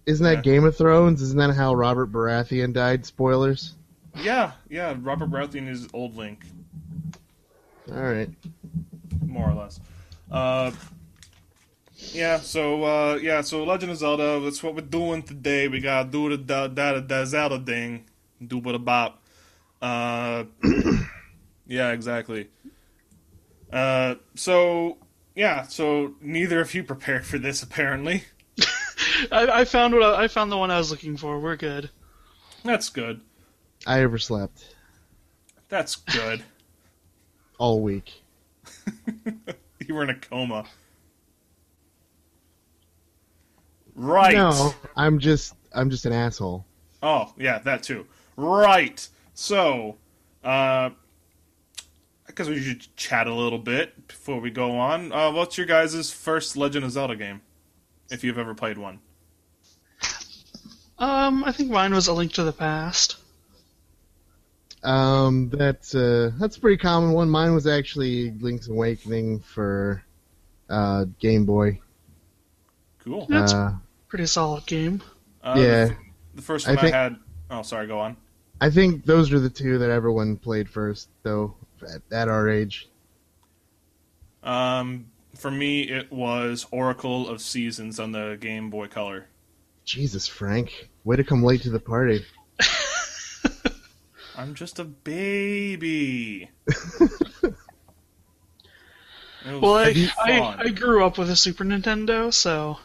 Isn't 0.07 0.24
that 0.24 0.36
Yeah. 0.38 0.41
Game 0.53 0.63
of 0.65 0.75
Thrones? 0.75 1.22
Isn't 1.22 1.38
that 1.38 1.53
how 1.53 1.75
Robert 1.75 2.12
Baratheon 2.12 2.74
died? 2.74 3.05
Spoilers. 3.05 3.75
Yeah, 4.21 4.51
yeah. 4.69 4.95
Robert 5.00 5.29
Baratheon 5.29 5.69
is 5.69 5.88
old 5.93 6.15
Link, 6.15 6.43
All 7.89 8.01
right. 8.01 8.29
more 9.25 9.50
or 9.50 9.53
less. 9.53 9.79
Uh, 10.31 10.71
yeah. 12.13 12.39
So 12.39 12.83
uh, 12.83 13.19
yeah. 13.21 13.41
So 13.41 13.63
Legend 13.63 13.91
of 13.91 13.97
Zelda. 13.97 14.39
That's 14.39 14.62
what 14.63 14.75
we're 14.75 14.81
doing 14.81 15.24
today. 15.24 15.67
We 15.67 15.79
gotta 15.79 16.09
do 16.09 16.29
the 16.29 16.38
da 16.38 16.67
da 16.67 17.00
da 17.00 17.25
Zelda 17.25 17.59
thing. 17.59 18.05
Do 18.45 18.59
but 18.62 18.75
a 18.75 18.79
bop. 18.79 19.21
Uh, 19.81 20.45
yeah. 21.67 21.91
Exactly. 21.91 22.50
Uh, 23.71 24.15
so 24.36 24.97
yeah. 25.36 25.63
So 25.63 26.15
neither 26.21 26.59
of 26.59 26.74
you 26.74 26.83
prepared 26.93 27.25
for 27.25 27.38
this 27.38 27.62
apparently. 27.63 28.24
I, 29.31 29.62
I 29.62 29.65
found 29.65 29.93
what 29.93 30.03
I, 30.03 30.24
I 30.24 30.27
found 30.27 30.51
the 30.51 30.57
one 30.57 30.71
I 30.71 30.77
was 30.77 30.91
looking 30.91 31.17
for. 31.17 31.39
We're 31.39 31.55
good. 31.55 31.89
That's 32.63 32.89
good. 32.89 33.21
I 33.88 34.03
overslept 34.03 34.75
That's 35.70 35.96
good. 35.96 36.44
all 37.58 37.82
week. 37.82 38.22
you 39.88 39.96
were 39.96 40.03
in 40.03 40.10
a 40.10 40.15
coma. 40.15 40.65
Right. 43.96 44.36
No, 44.36 44.75
I'm 44.96 45.20
just 45.20 45.56
I'm 45.74 45.89
just 45.89 46.06
an 46.06 46.13
asshole. 46.13 46.65
Oh, 47.01 47.34
yeah, 47.38 47.60
that 47.60 47.84
too. 47.84 48.06
Right. 48.36 49.08
So, 49.34 49.96
uh, 50.44 50.89
because 52.25 52.50
we 52.50 52.62
should 52.62 52.96
chat 52.96 53.27
a 53.27 53.34
little 53.34 53.60
bit 53.60 54.08
before 54.08 54.39
we 54.39 54.51
go 54.51 54.77
on. 54.77 55.12
Uh, 55.12 55.32
what's 55.32 55.58
your 55.58 55.67
guys' 55.67 56.12
first 56.12 56.58
Legend 56.58 56.86
of 56.86 56.91
Zelda 56.91 57.15
game, 57.15 57.41
if 58.12 58.24
you've 58.24 58.38
ever 58.38 58.53
played 58.53 58.77
one? 58.77 59.00
Um, 61.00 61.44
I 61.44 61.51
think 61.51 61.70
mine 61.70 61.94
was 61.94 62.08
A 62.08 62.13
Link 62.13 62.34
to 62.34 62.44
the 62.44 62.51
Past. 62.51 63.17
Um, 64.84 65.50
that's 65.50 65.96
uh 65.96 66.31
that's 66.39 66.57
a 66.57 66.60
pretty 66.60 66.77
common 66.77 67.12
one. 67.13 67.29
Mine 67.29 67.53
was 67.53 67.65
actually 67.67 68.31
Link's 68.39 68.67
Awakening 68.67 69.39
for 69.39 70.03
uh 70.69 71.05
Game 71.19 71.46
Boy. 71.46 71.79
Cool. 73.00 73.25
That's 73.29 73.53
Uh, 73.53 73.74
pretty 74.07 74.25
solid 74.27 74.65
game. 74.65 75.01
Uh, 75.43 75.55
yeah. 75.57 75.86
The, 75.86 75.96
the 76.36 76.41
first 76.41 76.67
I 76.67 76.72
one 76.72 76.77
I, 76.77 76.81
think- 76.81 76.93
had. 76.93 77.15
Oh, 77.50 77.62
sorry. 77.63 77.88
Go 77.88 78.00
on. 78.00 78.17
I 78.60 78.69
think 78.69 79.05
those 79.05 79.31
are 79.31 79.39
the 79.39 79.50
two 79.50 79.77
that 79.79 79.89
everyone 79.91 80.36
played 80.36 80.67
first, 80.69 81.10
though, 81.24 81.55
at, 81.84 82.01
at 82.12 82.27
our 82.27 82.50
age. 82.50 82.89
Um, 84.43 85.07
for 85.36 85.51
me, 85.51 85.81
it 85.84 86.12
was 86.12 86.65
Oracle 86.72 87.27
of 87.29 87.39
Seasons 87.41 88.00
on 88.00 88.12
the 88.12 88.38
Game 88.39 88.69
Boy 88.69 88.88
Color. 88.88 89.27
Jesus, 89.86 90.27
Frank. 90.27 90.89
Way 91.03 91.17
to 91.17 91.24
come 91.24 91.43
late 91.43 91.62
to 91.62 91.69
the 91.69 91.79
party. 91.79 92.25
I'm 94.38 94.53
just 94.53 94.79
a 94.79 94.84
baby. 94.84 96.50
Well, 99.46 99.75
I. 99.75 100.12
I, 100.20 100.56
I 100.60 100.70
grew 100.70 101.06
up 101.06 101.17
with 101.17 101.29
a 101.29 101.36
Super 101.36 101.63
Nintendo, 101.63 102.34
so 102.34 102.77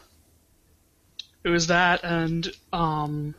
it 1.43 1.49
was 1.49 1.67
that 1.67 2.03
and 2.03 2.49
um, 2.71 3.35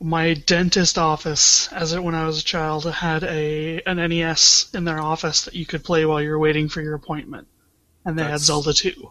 my 0.00 0.34
dentist 0.34 0.98
office, 0.98 1.70
as 1.72 1.92
it 1.92 2.02
when 2.02 2.14
I 2.14 2.26
was 2.26 2.40
a 2.40 2.44
child, 2.44 2.84
had 2.90 3.24
a 3.24 3.80
an 3.82 3.96
NES 3.96 4.70
in 4.74 4.84
their 4.84 5.00
office 5.00 5.44
that 5.44 5.54
you 5.54 5.66
could 5.66 5.84
play 5.84 6.04
while 6.06 6.22
you're 6.22 6.38
waiting 6.38 6.68
for 6.68 6.80
your 6.80 6.94
appointment, 6.94 7.46
and 8.04 8.18
they 8.18 8.24
had 8.24 8.40
Zelda 8.40 8.72
2. 8.72 9.10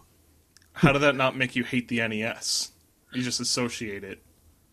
How 0.72 0.92
did 0.92 1.02
that 1.02 1.14
not 1.14 1.36
make 1.36 1.54
you 1.54 1.62
hate 1.62 1.88
the 1.88 2.06
NES? 2.06 2.72
You 3.12 3.22
just 3.22 3.40
associate 3.40 4.02
it. 4.02 4.22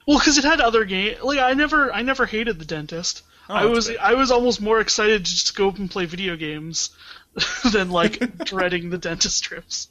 Well, 0.07 0.19
because 0.19 0.37
it 0.37 0.43
had 0.43 0.61
other 0.61 0.85
game. 0.85 1.17
Like 1.23 1.39
I 1.39 1.53
never, 1.53 1.91
I 1.93 2.01
never 2.01 2.25
hated 2.25 2.59
the 2.59 2.65
dentist. 2.65 3.23
Oh, 3.49 3.53
I 3.53 3.65
was, 3.65 3.87
good. 3.87 3.97
I 3.97 4.13
was 4.13 4.31
almost 4.31 4.61
more 4.61 4.79
excited 4.79 5.25
to 5.25 5.31
just 5.31 5.55
go 5.55 5.69
up 5.69 5.77
and 5.77 5.89
play 5.89 6.05
video 6.05 6.35
games 6.35 6.91
than 7.71 7.89
like 7.89 8.37
dreading 8.45 8.89
the 8.89 8.97
dentist 8.97 9.43
trips. 9.43 9.89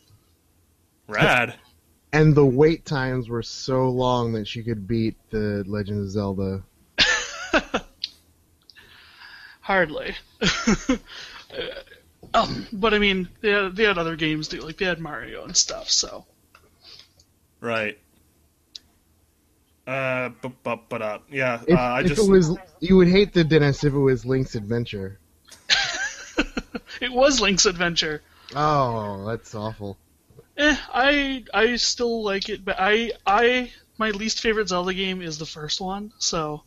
Rad. 1.09 1.55
And 2.13 2.35
the 2.35 2.47
wait 2.47 2.85
times 2.85 3.29
were 3.29 3.43
so 3.43 3.89
long 3.89 4.33
that 4.33 4.49
she 4.49 4.63
could 4.63 4.89
beat 4.89 5.17
the 5.31 5.65
Legend 5.67 6.01
of 6.01 6.11
Zelda. 6.11 6.63
Hardly. 9.61 10.17
um, 12.35 12.67
but 12.73 12.95
I 12.95 12.99
mean, 12.99 13.29
they 13.41 13.51
had, 13.51 13.77
they 13.77 13.85
had 13.85 13.99
other 13.99 14.17
games 14.17 14.49
too. 14.49 14.61
Like 14.61 14.79
they 14.79 14.87
had 14.87 14.99
Mario 14.99 15.45
and 15.45 15.57
stuff. 15.57 15.89
So 15.89 16.27
Right. 17.61 17.99
Uh, 19.91 20.31
but 20.41 20.53
but 20.63 20.89
but 20.89 21.03
uh, 21.03 21.19
yeah. 21.29 21.61
If, 21.67 21.77
uh, 21.77 21.81
I 21.81 22.01
if 22.03 22.07
just 22.07 22.29
it 22.29 22.31
was, 22.31 22.57
you 22.79 22.95
would 22.97 23.09
hate 23.09 23.33
the 23.33 23.43
dentist 23.43 23.83
if 23.83 23.93
it 23.93 23.99
was 23.99 24.25
Link's 24.25 24.55
Adventure. 24.55 25.19
it 27.01 27.11
was 27.11 27.41
Link's 27.41 27.67
Adventure. 27.67 28.23
Oh, 28.55 29.27
that's 29.27 29.53
awful. 29.53 29.99
Eh, 30.57 30.77
I 30.95 31.45
I 31.53 31.75
still 31.75 32.23
like 32.23 32.49
it, 32.49 32.65
but 32.65 32.77
I 32.79 33.11
I 33.27 33.73
my 33.99 34.11
least 34.11 34.39
favorite 34.41 34.69
Zelda 34.69 34.95
game 34.95 35.23
is 35.23 35.39
the 35.39 35.47
first 35.47 35.81
one. 35.81 36.13
So 36.19 36.63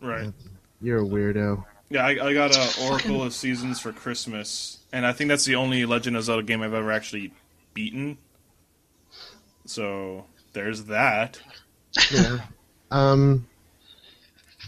right. 0.00 0.32
You're 0.80 1.02
a 1.02 1.04
weirdo. 1.04 1.64
Yeah, 1.90 2.06
I, 2.06 2.10
I 2.28 2.32
got 2.32 2.56
a 2.56 2.62
It's 2.62 2.78
Oracle 2.80 2.98
fucking- 2.98 3.22
of 3.22 3.34
Seasons 3.34 3.80
for 3.80 3.92
Christmas, 3.92 4.78
and 4.92 5.04
I 5.04 5.12
think 5.12 5.30
that's 5.30 5.44
the 5.44 5.56
only 5.56 5.84
Legend 5.84 6.16
of 6.16 6.22
Zelda 6.22 6.44
game 6.44 6.62
I've 6.62 6.74
ever 6.74 6.92
actually 6.92 7.32
beaten. 7.74 8.18
So 9.64 10.26
there's 10.56 10.84
that. 10.86 11.40
Yeah. 12.08 12.38
um, 12.90 13.46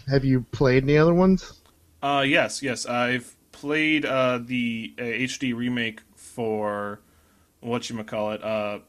have 0.09 0.25
you 0.25 0.41
played 0.51 0.83
any 0.83 0.97
other 0.97 1.13
ones? 1.13 1.53
Uh, 2.01 2.23
yes, 2.25 2.61
yes, 2.63 2.85
I've 2.85 3.35
played 3.51 4.05
uh, 4.05 4.39
the 4.39 4.93
uh, 4.97 5.01
HD 5.03 5.53
remake 5.53 6.01
for 6.15 7.01
what 7.61 7.89
you 7.89 8.03
call 8.03 8.31
it, 8.31 8.43
uh, 8.43 8.79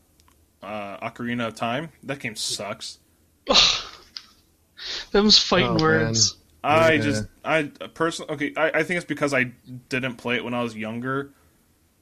uh, 0.62 1.10
Ocarina 1.10 1.48
of 1.48 1.54
Time. 1.56 1.90
That 2.04 2.20
game 2.20 2.36
sucks. 2.36 2.98
them's 5.12 5.38
fighting 5.38 5.74
Oh, 5.74 5.78
words. 5.78 6.36
I 6.62 6.98
Yeah. 6.98 6.98
just, 6.98 7.26
I 7.44 7.64
personally, 7.94 8.32
okay, 8.34 8.52
I, 8.56 8.80
I 8.80 8.82
think 8.82 8.98
it's 8.98 9.06
because 9.06 9.32
I 9.32 9.44
didn't 9.88 10.16
play 10.16 10.36
it 10.36 10.44
when 10.44 10.54
I 10.54 10.62
was 10.62 10.76
younger. 10.76 11.32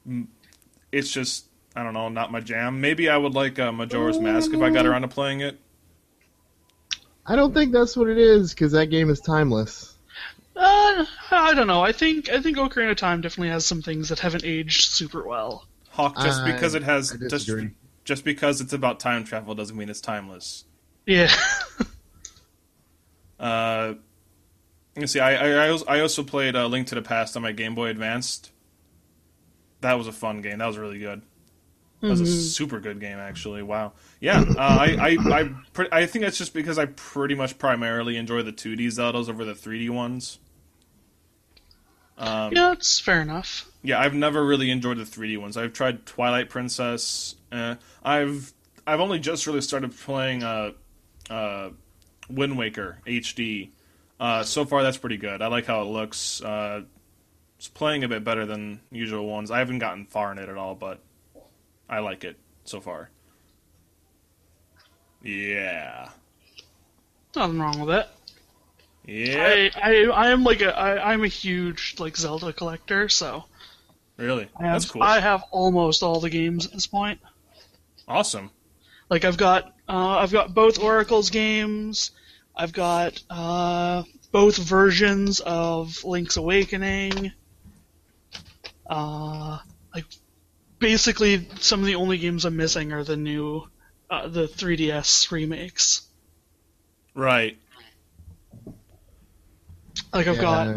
Mm, 0.09 0.29
It's 0.93 1.11
just, 1.13 1.48
I 1.77 1.83
don't 1.83 1.95
know, 1.95 2.09
not 2.09 2.33
my 2.33 2.41
jam. 2.41 2.81
Maybe 2.81 3.09
I 3.09 3.17
would 3.17 3.35
like 3.35 3.59
uh, 3.59 3.71
Majora's 3.73 4.19
Mask 4.19 4.53
if 4.53 4.61
I 4.61 4.71
got 4.71 4.87
around 4.87 5.03
to 5.03 5.09
playing 5.09 5.41
it. 5.41 5.59
I 7.27 7.37
don't 7.37 7.53
think 7.55 7.73
that's 7.73 7.97
what 7.97 8.09
it 8.09 8.19
is, 8.19 8.53
because 8.55 8.73
that 8.73 8.87
game 8.87 9.11
is 9.11 9.21
timeless. 9.21 9.97
Uh, 10.57 11.05
I 11.31 11.55
don't 11.55 11.67
know. 11.69 11.83
I 11.83 11.93
think 11.93 12.31
I 12.31 12.41
think 12.41 12.57
Ocarina 12.57 12.91
of 12.91 12.97
Time 12.97 13.21
definitely 13.21 13.51
has 13.51 13.65
some 13.65 13.81
things 13.83 14.09
that 14.09 14.19
haven't 14.19 14.45
aged 14.45 14.91
super 14.91 15.23
well. 15.27 15.67
Hawk, 15.91 16.17
just 16.17 16.41
I- 16.41 16.53
because 16.53 16.75
it 16.75 16.83
has, 16.83 17.17
just, 17.29 17.49
just 18.05 18.25
because 18.25 18.61
it's 18.61 18.73
about 18.73 18.99
time 18.99 19.23
travel 19.25 19.55
doesn't 19.55 19.77
mean 19.77 19.89
it's 19.89 20.01
timeless. 20.01 20.65
Yeah. 21.07 21.31
Uh, 23.39 23.95
you 24.97 25.07
see, 25.07 25.21
I 25.21 25.35
I, 25.35 25.67
I 25.67 25.69
als- 25.69 25.85
I 25.87 26.01
also 26.01 26.25
played 26.25 26.57
uh, 26.57 26.67
Link 26.67 26.89
to 26.89 26.95
the 26.97 27.03
Past 27.03 27.37
on 27.37 27.43
my 27.45 27.53
Game 27.53 27.75
Boy 27.75 27.87
Advanced. 27.89 28.51
That 29.81 29.95
was 29.95 30.09
a 30.09 30.13
fun 30.13 30.43
game. 30.43 30.59
That 30.59 30.67
was 30.67 30.77
really 30.77 30.99
good. 30.99 31.23
That 32.01 32.11
was 32.11 32.21
a 32.21 32.27
super 32.27 32.79
good 32.79 33.01
game, 33.01 33.19
actually. 33.19 33.63
Wow. 33.63 33.93
Yeah, 34.21 34.41
uh, 34.41 34.55
I 34.59 34.97
I 35.01 35.41
I, 35.41 35.51
pre- 35.73 35.89
I 35.91 36.07
think 36.07 36.25
that's 36.25 36.39
just 36.39 36.55
because 36.55 36.79
I 36.79 36.87
pretty 36.87 37.35
much 37.35 37.59
primarily 37.59 38.17
enjoy 38.17 38.43
the 38.43 38.53
2D 38.53 38.87
Zeldas 38.87 39.29
over 39.29 39.45
the 39.45 39.55
3D 39.55 39.91
ones. 39.91 40.39
Um, 42.17 42.53
yeah, 42.53 42.73
it's 42.73 42.99
fair 42.99 43.21
enough. 43.21 43.71
yeah, 43.83 44.01
I've 44.01 44.15
never 44.15 44.45
really 44.45 44.71
enjoyed 44.71 44.99
the 44.99 45.05
3D 45.05 45.41
ones. 45.41 45.57
I've 45.57 45.73
tried 45.73 46.05
Twilight 46.05 46.51
Princess. 46.51 47.37
Uh, 47.53 47.77
I've 48.03 48.53
I've 48.87 49.01
only 49.01 49.19
just 49.19 49.47
really 49.47 49.61
started 49.61 49.97
playing 49.97 50.43
uh, 50.43 50.73
uh, 51.31 51.71
Wind 52.29 52.59
Waker 52.59 52.99
HD. 53.07 53.71
Uh, 54.19 54.43
so 54.43 54.65
far, 54.65 54.83
that's 54.83 54.99
pretty 54.99 55.17
good. 55.17 55.43
I 55.43 55.47
like 55.47 55.67
how 55.67 55.83
it 55.83 55.87
looks. 55.87 56.43
Uh, 56.43 56.83
it's 57.57 57.69
playing 57.69 58.03
a 58.05 58.09
bit 58.09 58.25
better 58.25 58.47
than 58.47 58.81
usual 58.91 59.27
ones. 59.29 59.51
I 59.51 59.59
haven't 59.59 59.79
gotten 59.79 60.07
far 60.07 60.33
in 60.33 60.39
it 60.39 60.49
at 60.49 60.57
all, 60.57 60.75
but 60.75 61.01
I 61.89 62.01
like 62.01 62.25
it 62.25 62.37
so 62.65 62.81
far. 62.81 63.11
Yeah, 65.23 66.11
Nothing 67.35 67.59
wrong 67.61 67.81
with 67.81 67.91
it. 67.97 68.09
yeah. 69.05 69.71
I, 69.75 69.91
I 69.91 70.05
I 70.07 70.31
am 70.31 70.45
like 70.45 70.61
a 70.63 70.77
I, 70.77 71.13
I'm 71.13 71.25
a 71.25 71.29
huge 71.29 71.97
like 71.99 72.17
Zelda 72.17 72.53
collector, 72.53 73.09
so 73.09 73.45
really, 74.17 74.49
I 74.57 74.65
have 74.65 74.73
that's 74.75 74.91
cool. 74.91 75.03
I 75.03 75.19
have 75.21 75.43
almost 75.51 76.03
all 76.03 76.21
the 76.21 76.31
games 76.31 76.67
at 76.67 76.73
this 76.73 76.87
point. 76.87 77.21
awesome. 78.07 78.51
Like 79.11 79.25
I've 79.25 79.37
got 79.37 79.75
uh, 79.89 80.19
I've 80.19 80.33
got 80.33 80.55
both 80.55 80.79
Oracle's 80.79 81.31
games. 81.31 82.13
I've 82.55 82.73
got 82.73 83.21
uh, 83.31 84.05
both 84.33 84.57
versions 84.57 85.41
of 85.41 86.05
Link's 86.05 86.37
Awakening. 86.37 87.33
Uh, 88.89 89.59
like 89.95 90.05
basically, 90.79 91.49
some 91.61 91.81
of 91.81 91.87
the 91.87 91.95
only 91.97 92.19
games 92.19 92.45
I'm 92.45 92.57
missing 92.57 92.93
are 92.93 93.05
the 93.05 93.17
new 93.17 93.69
uh, 94.11 94.29
the 94.29 94.49
3DS 94.49 95.31
remakes. 95.31 96.09
Right. 97.15 97.59
Like 100.13 100.27
I've 100.27 100.37
Yeah, 100.37 100.43
got 100.43 100.77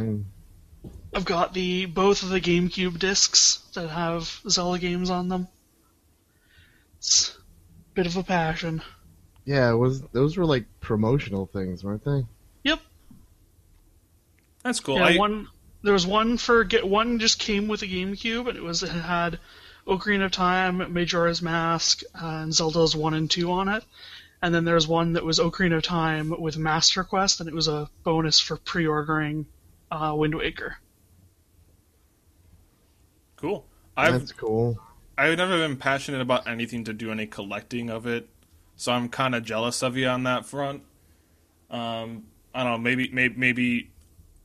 I've 1.13 1.24
got 1.24 1.53
the 1.53 1.86
both 1.86 2.22
of 2.24 2.29
the 2.29 2.41
GameCube 2.41 3.00
discs 3.00 3.60
that 3.75 3.88
have 3.88 4.41
Zelda 4.50 4.77
games 4.77 5.10
on 5.10 5.29
them. 5.29 5.48
It's 7.00 7.31
a 7.31 7.34
bit 7.96 8.08
of 8.08 8.17
a 8.17 8.24
passion. 8.24 8.81
yeah, 9.46 9.72
it 9.72 9.75
was 9.75 10.01
those 10.13 10.38
were 10.38 10.46
like 10.46 10.65
promotional 10.79 11.46
things, 11.46 11.84
weren't 11.84 12.03
they? 12.03 12.25
Yep. 12.63 12.81
That's 14.63 14.79
cool. 14.79 14.98
Yeah, 14.98 15.05
I, 15.05 15.17
one 15.17 15.48
there 15.84 15.93
was 15.93 16.08
one 16.08 16.38
for 16.38 16.63
get 16.63 16.88
one 16.88 17.20
just 17.20 17.38
came 17.39 17.67
with 17.67 17.81
a 17.81 17.88
GameCube 17.88 18.48
and 18.48 18.58
it 18.58 18.63
was 18.63 18.84
it 18.84 18.89
had 18.89 19.39
Ocarina 19.92 20.26
of 20.26 20.32
Time, 20.32 20.94
Majora's 20.94 21.42
Mask, 21.42 22.02
and 22.16 22.54
Zelda's 22.54 22.96
one 22.96 23.14
and 23.14 23.30
two 23.30 23.52
on 23.52 23.68
it. 23.68 23.84
And 24.42 24.56
then 24.56 24.64
there's 24.64 24.88
one 24.88 25.14
that 25.14 25.26
was 25.26 25.38
Ocarina 25.38 25.78
of 25.78 25.84
Time 25.84 26.34
with 26.40 26.58
Master 26.58 27.04
Quest, 27.04 27.42
and 27.42 27.50
it 27.50 27.54
was 27.54 27.68
a 27.68 27.90
bonus 28.04 28.40
for 28.40 28.56
pre-ordering 28.56 29.46
uh, 29.92 30.14
Wind 30.16 30.34
Waker. 30.34 30.78
cool. 33.36 33.66
I've 33.98 34.14
That's 34.14 34.32
cool. 34.32 34.80
I've 35.18 35.38
never 35.38 35.58
been 35.58 35.76
passionate 35.76 36.22
about 36.22 36.48
anything 36.48 36.86
to 36.86 36.94
do 36.94 37.12
any 37.12 37.28
collecting 37.28 37.90
of 37.90 38.08
it, 38.08 38.30
so 38.78 38.94
I'm 38.94 39.10
kind 39.10 39.36
of 39.36 39.44
jealous 39.44 39.84
of 39.84 39.98
you 39.98 40.08
on 40.08 40.24
that 40.24 40.46
front. 40.46 40.84
Um, 41.70 42.24
I 42.56 42.64
don't 42.64 42.72
know. 42.74 42.78
Maybe, 42.78 43.10
maybe, 43.12 43.36
maybe 43.36 43.91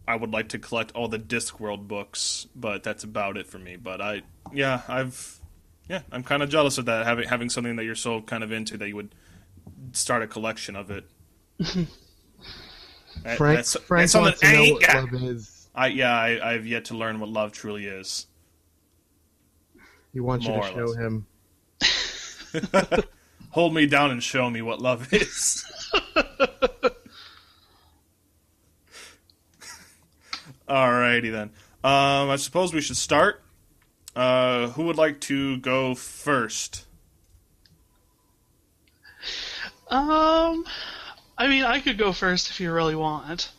I 0.08 0.16
would 0.16 0.32
like 0.32 0.50
to 0.50 0.58
collect 0.58 0.92
all 0.92 1.08
the 1.08 1.18
Discworld 1.18 1.88
books, 1.88 2.46
but 2.54 2.82
that's 2.82 3.04
about 3.04 3.36
it 3.36 3.46
for 3.46 3.58
me. 3.58 3.76
But 3.76 4.00
I, 4.00 4.22
yeah, 4.52 4.82
I've, 4.88 5.40
yeah, 5.88 6.02
I'm 6.12 6.22
kind 6.22 6.42
of 6.42 6.48
jealous 6.48 6.78
of 6.78 6.84
that 6.86 7.06
having 7.06 7.28
having 7.28 7.50
something 7.50 7.76
that 7.76 7.84
you're 7.84 7.94
so 7.94 8.20
kind 8.20 8.44
of 8.44 8.52
into 8.52 8.76
that 8.76 8.88
you 8.88 8.96
would 8.96 9.14
start 9.92 10.22
a 10.22 10.26
collection 10.26 10.76
of 10.76 10.90
it. 10.90 11.04
That- 13.22 13.38
Frank, 13.38 13.56
that's, 13.56 13.76
Frank 13.80 14.10
that's 14.10 14.14
wants 14.14 14.40
to 14.40 14.52
know 14.52 14.74
what 14.74 14.94
love 14.94 15.14
is. 15.22 15.68
I 15.74 15.86
yeah, 15.88 16.14
I, 16.14 16.52
I've 16.52 16.66
yet 16.66 16.86
to 16.86 16.96
learn 16.96 17.18
what 17.18 17.30
love 17.30 17.52
truly 17.52 17.86
is. 17.86 18.26
He 20.12 20.20
wants 20.20 20.46
More 20.46 20.56
you 20.56 20.62
to 20.62 20.68
show 20.68 20.92
him. 20.94 21.26
Hold 23.50 23.74
me 23.74 23.86
down 23.86 24.10
and 24.10 24.22
show 24.22 24.48
me 24.50 24.62
what 24.62 24.80
love 24.80 25.12
is. 25.12 25.64
Alrighty 30.68 31.30
then. 31.30 31.50
Um, 31.84 32.30
I 32.30 32.36
suppose 32.36 32.74
we 32.74 32.80
should 32.80 32.96
start. 32.96 33.42
Uh, 34.14 34.68
who 34.68 34.84
would 34.84 34.96
like 34.96 35.20
to 35.20 35.58
go 35.58 35.94
first? 35.94 36.86
Um, 39.88 40.64
I 41.38 41.46
mean, 41.46 41.64
I 41.64 41.80
could 41.80 41.98
go 41.98 42.12
first 42.12 42.50
if 42.50 42.60
you 42.60 42.72
really 42.72 42.96
want. 42.96 43.50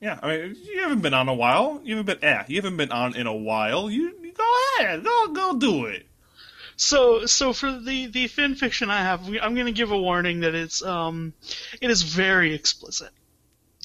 Yeah, 0.00 0.18
I 0.22 0.28
mean, 0.28 0.56
you 0.62 0.80
haven't 0.80 1.00
been 1.00 1.14
on 1.14 1.28
a 1.28 1.34
while. 1.34 1.80
You 1.82 1.96
haven't 1.96 2.20
been, 2.20 2.28
eh, 2.28 2.44
you 2.46 2.56
haven't 2.56 2.76
been 2.76 2.92
on 2.92 3.16
in 3.16 3.26
a 3.26 3.34
while. 3.34 3.90
You, 3.90 4.14
you 4.22 4.32
go 4.32 4.54
ahead, 4.78 5.02
go, 5.02 5.28
go 5.32 5.58
do 5.58 5.86
it. 5.86 6.06
So, 6.76 7.26
so 7.26 7.52
for 7.52 7.72
the 7.72 8.06
the 8.06 8.28
fan 8.28 8.54
fiction 8.54 8.88
I 8.88 9.02
have, 9.02 9.26
I'm 9.26 9.54
going 9.54 9.66
to 9.66 9.72
give 9.72 9.90
a 9.90 9.98
warning 9.98 10.40
that 10.40 10.54
it's 10.54 10.80
um, 10.80 11.32
it 11.80 11.90
is 11.90 12.02
very 12.02 12.54
explicit. 12.54 13.10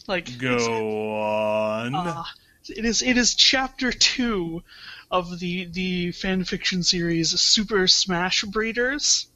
Like 0.06 0.38
Go 0.38 1.20
on. 1.20 1.96
Uh, 1.96 2.24
it 2.70 2.86
is 2.86 3.02
it 3.02 3.18
is 3.18 3.36
chapter 3.36 3.92
two 3.92 4.64
of 5.12 5.40
the 5.40 5.66
the 5.66 6.12
fan 6.12 6.44
fiction 6.44 6.84
series 6.84 7.40
Super 7.40 7.88
Smash 7.88 8.44
Breeders, 8.44 9.28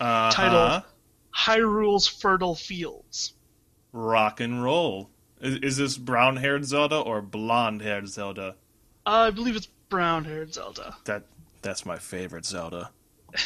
uh 0.00 0.30
title. 0.30 0.84
Hyrule's 1.30 2.08
Fertile 2.08 2.56
Fields. 2.56 3.34
Rock 3.92 4.40
and 4.40 4.62
roll. 4.62 5.10
Is, 5.40 5.56
is 5.56 5.76
this 5.76 5.96
brown 5.96 6.36
haired 6.36 6.64
Zelda 6.64 6.98
or 6.98 7.22
blonde 7.22 7.82
haired 7.82 8.08
Zelda? 8.08 8.56
Uh, 9.06 9.28
I 9.28 9.30
believe 9.30 9.56
it's 9.56 9.68
brown 9.88 10.24
haired 10.24 10.52
Zelda. 10.54 10.96
That 11.04 11.24
that's 11.62 11.86
my 11.86 11.98
favorite 11.98 12.44
Zelda. 12.44 12.90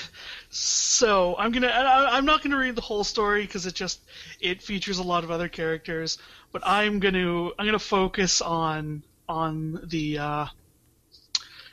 So 0.57 1.35
I'm 1.37 1.51
gonna 1.51 1.67
I, 1.67 2.17
I'm 2.17 2.25
not 2.25 2.41
gonna 2.43 2.57
read 2.57 2.77
the 2.77 2.81
whole 2.81 3.03
story 3.03 3.43
because 3.43 3.67
it 3.67 3.75
just 3.75 4.01
it 4.41 4.63
features 4.63 4.99
a 4.99 5.03
lot 5.03 5.25
of 5.25 5.33
other 5.33 5.49
characters, 5.49 6.19
but 6.53 6.63
I'm 6.65 7.01
gonna 7.01 7.49
I'm 7.59 7.67
gonna 7.67 7.81
focus 7.81 8.41
on 8.41 9.03
on 9.29 9.81
the 9.87 10.19
uh, 10.19 10.47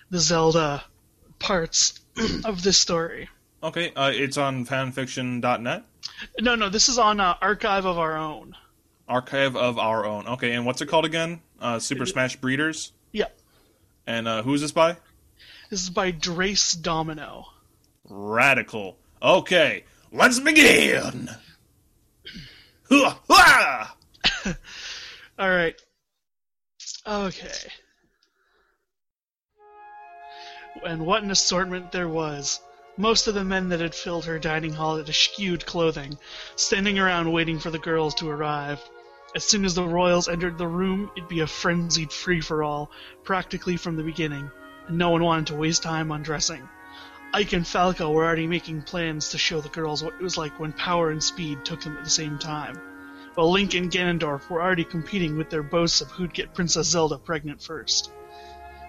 the 0.10 0.20
Zelda 0.20 0.84
parts 1.40 2.00
of 2.46 2.64
this 2.64 2.78
story. 2.78 3.30
Okay, 3.64 3.92
uh, 3.96 4.12
it's 4.14 4.38
on 4.38 4.66
fanfiction.net. 4.66 5.84
No, 6.40 6.56
no, 6.56 6.70
this 6.70 6.90
is 6.90 6.98
on 6.98 7.20
uh, 7.20 7.36
Archive 7.42 7.86
of 7.86 8.00
Our 8.00 8.18
Own. 8.18 8.56
Archive 9.08 9.56
of 9.56 9.78
Our 9.78 10.06
Own. 10.06 10.28
Okay, 10.28 10.54
and 10.54 10.66
what's 10.66 10.82
it 10.82 10.88
called 10.88 11.06
again? 11.06 11.42
Uh, 11.60 11.80
Super 11.80 12.06
Smash 12.06 12.38
Breeders. 12.38 12.92
Yeah, 13.12 13.26
And 14.08 14.28
uh, 14.28 14.42
who's 14.42 14.62
this 14.62 14.72
by? 14.72 14.98
this 15.70 15.84
is 15.84 15.90
by 15.90 16.12
Drace 16.12 16.82
Domino. 16.82 17.46
Radical. 18.10 18.98
Okay, 19.22 19.84
let's 20.12 20.40
begin. 20.40 21.30
All 22.92 23.16
right. 25.40 25.80
Okay. 27.08 27.72
And 30.86 31.06
what 31.06 31.24
an 31.24 31.32
assortment 31.32 31.92
there 31.92 32.08
was. 32.08 32.60
Most 32.96 33.28
of 33.28 33.34
the 33.34 33.44
men 33.44 33.70
that 33.70 33.80
had 33.80 33.96
filled 33.96 34.26
her 34.26 34.38
dining 34.38 34.74
hall 34.74 34.98
had 34.98 35.10
eschewed 35.10 35.66
clothing, 35.66 36.18
standing 36.56 37.00
around 37.00 37.32
waiting 37.32 37.60
for 37.60 37.72
the 37.72 37.80
girls 37.80 38.14
to 38.16 38.30
arrive. 38.30 38.80
As 39.36 39.44
soon 39.44 39.66
as 39.66 39.74
the 39.74 39.84
royals 39.84 40.28
entered 40.28 40.58
the 40.58 40.68
room, 40.68 41.10
it'd 41.16 41.30
be 41.30 41.40
a 41.40 41.48
frenzied 41.48 42.12
free 42.12 42.42
for 42.42 42.64
all, 42.64 42.92
practically 43.24 43.78
from 43.78 43.96
the 43.96 44.04
beginning, 44.04 44.52
and 44.88 44.98
no 44.98 45.10
one 45.10 45.24
wanted 45.24 45.48
to 45.48 45.56
waste 45.56 45.84
time 45.84 46.12
on 46.12 46.22
dressing. 46.22 46.68
Ike 47.34 47.54
and 47.54 47.68
Falco 47.68 48.12
were 48.12 48.26
already 48.26 48.46
making 48.46 48.84
plans 48.84 49.30
to 49.30 49.38
show 49.38 49.62
the 49.62 49.70
girls 49.70 50.04
what 50.04 50.16
it 50.16 50.22
was 50.22 50.38
like 50.38 50.60
when 50.60 50.74
power 50.74 51.10
and 51.10 51.24
speed 51.24 51.66
took 51.66 51.82
them 51.82 51.98
at 51.98 52.04
the 52.04 52.10
same 52.10 52.38
time 52.38 52.80
while 53.36 53.52
Link 53.52 53.74
and 53.74 53.92
Ganondorf 53.92 54.50
were 54.50 54.62
already 54.62 54.84
competing 54.84 55.38
with 55.38 55.50
their 55.50 55.64
boasts 55.64 56.02
of 56.02 56.12
who'd 56.12 56.34
get 56.34 56.54
Princess 56.54 56.88
Zelda 56.88 57.18
pregnant 57.18 57.62
first. 57.62 58.12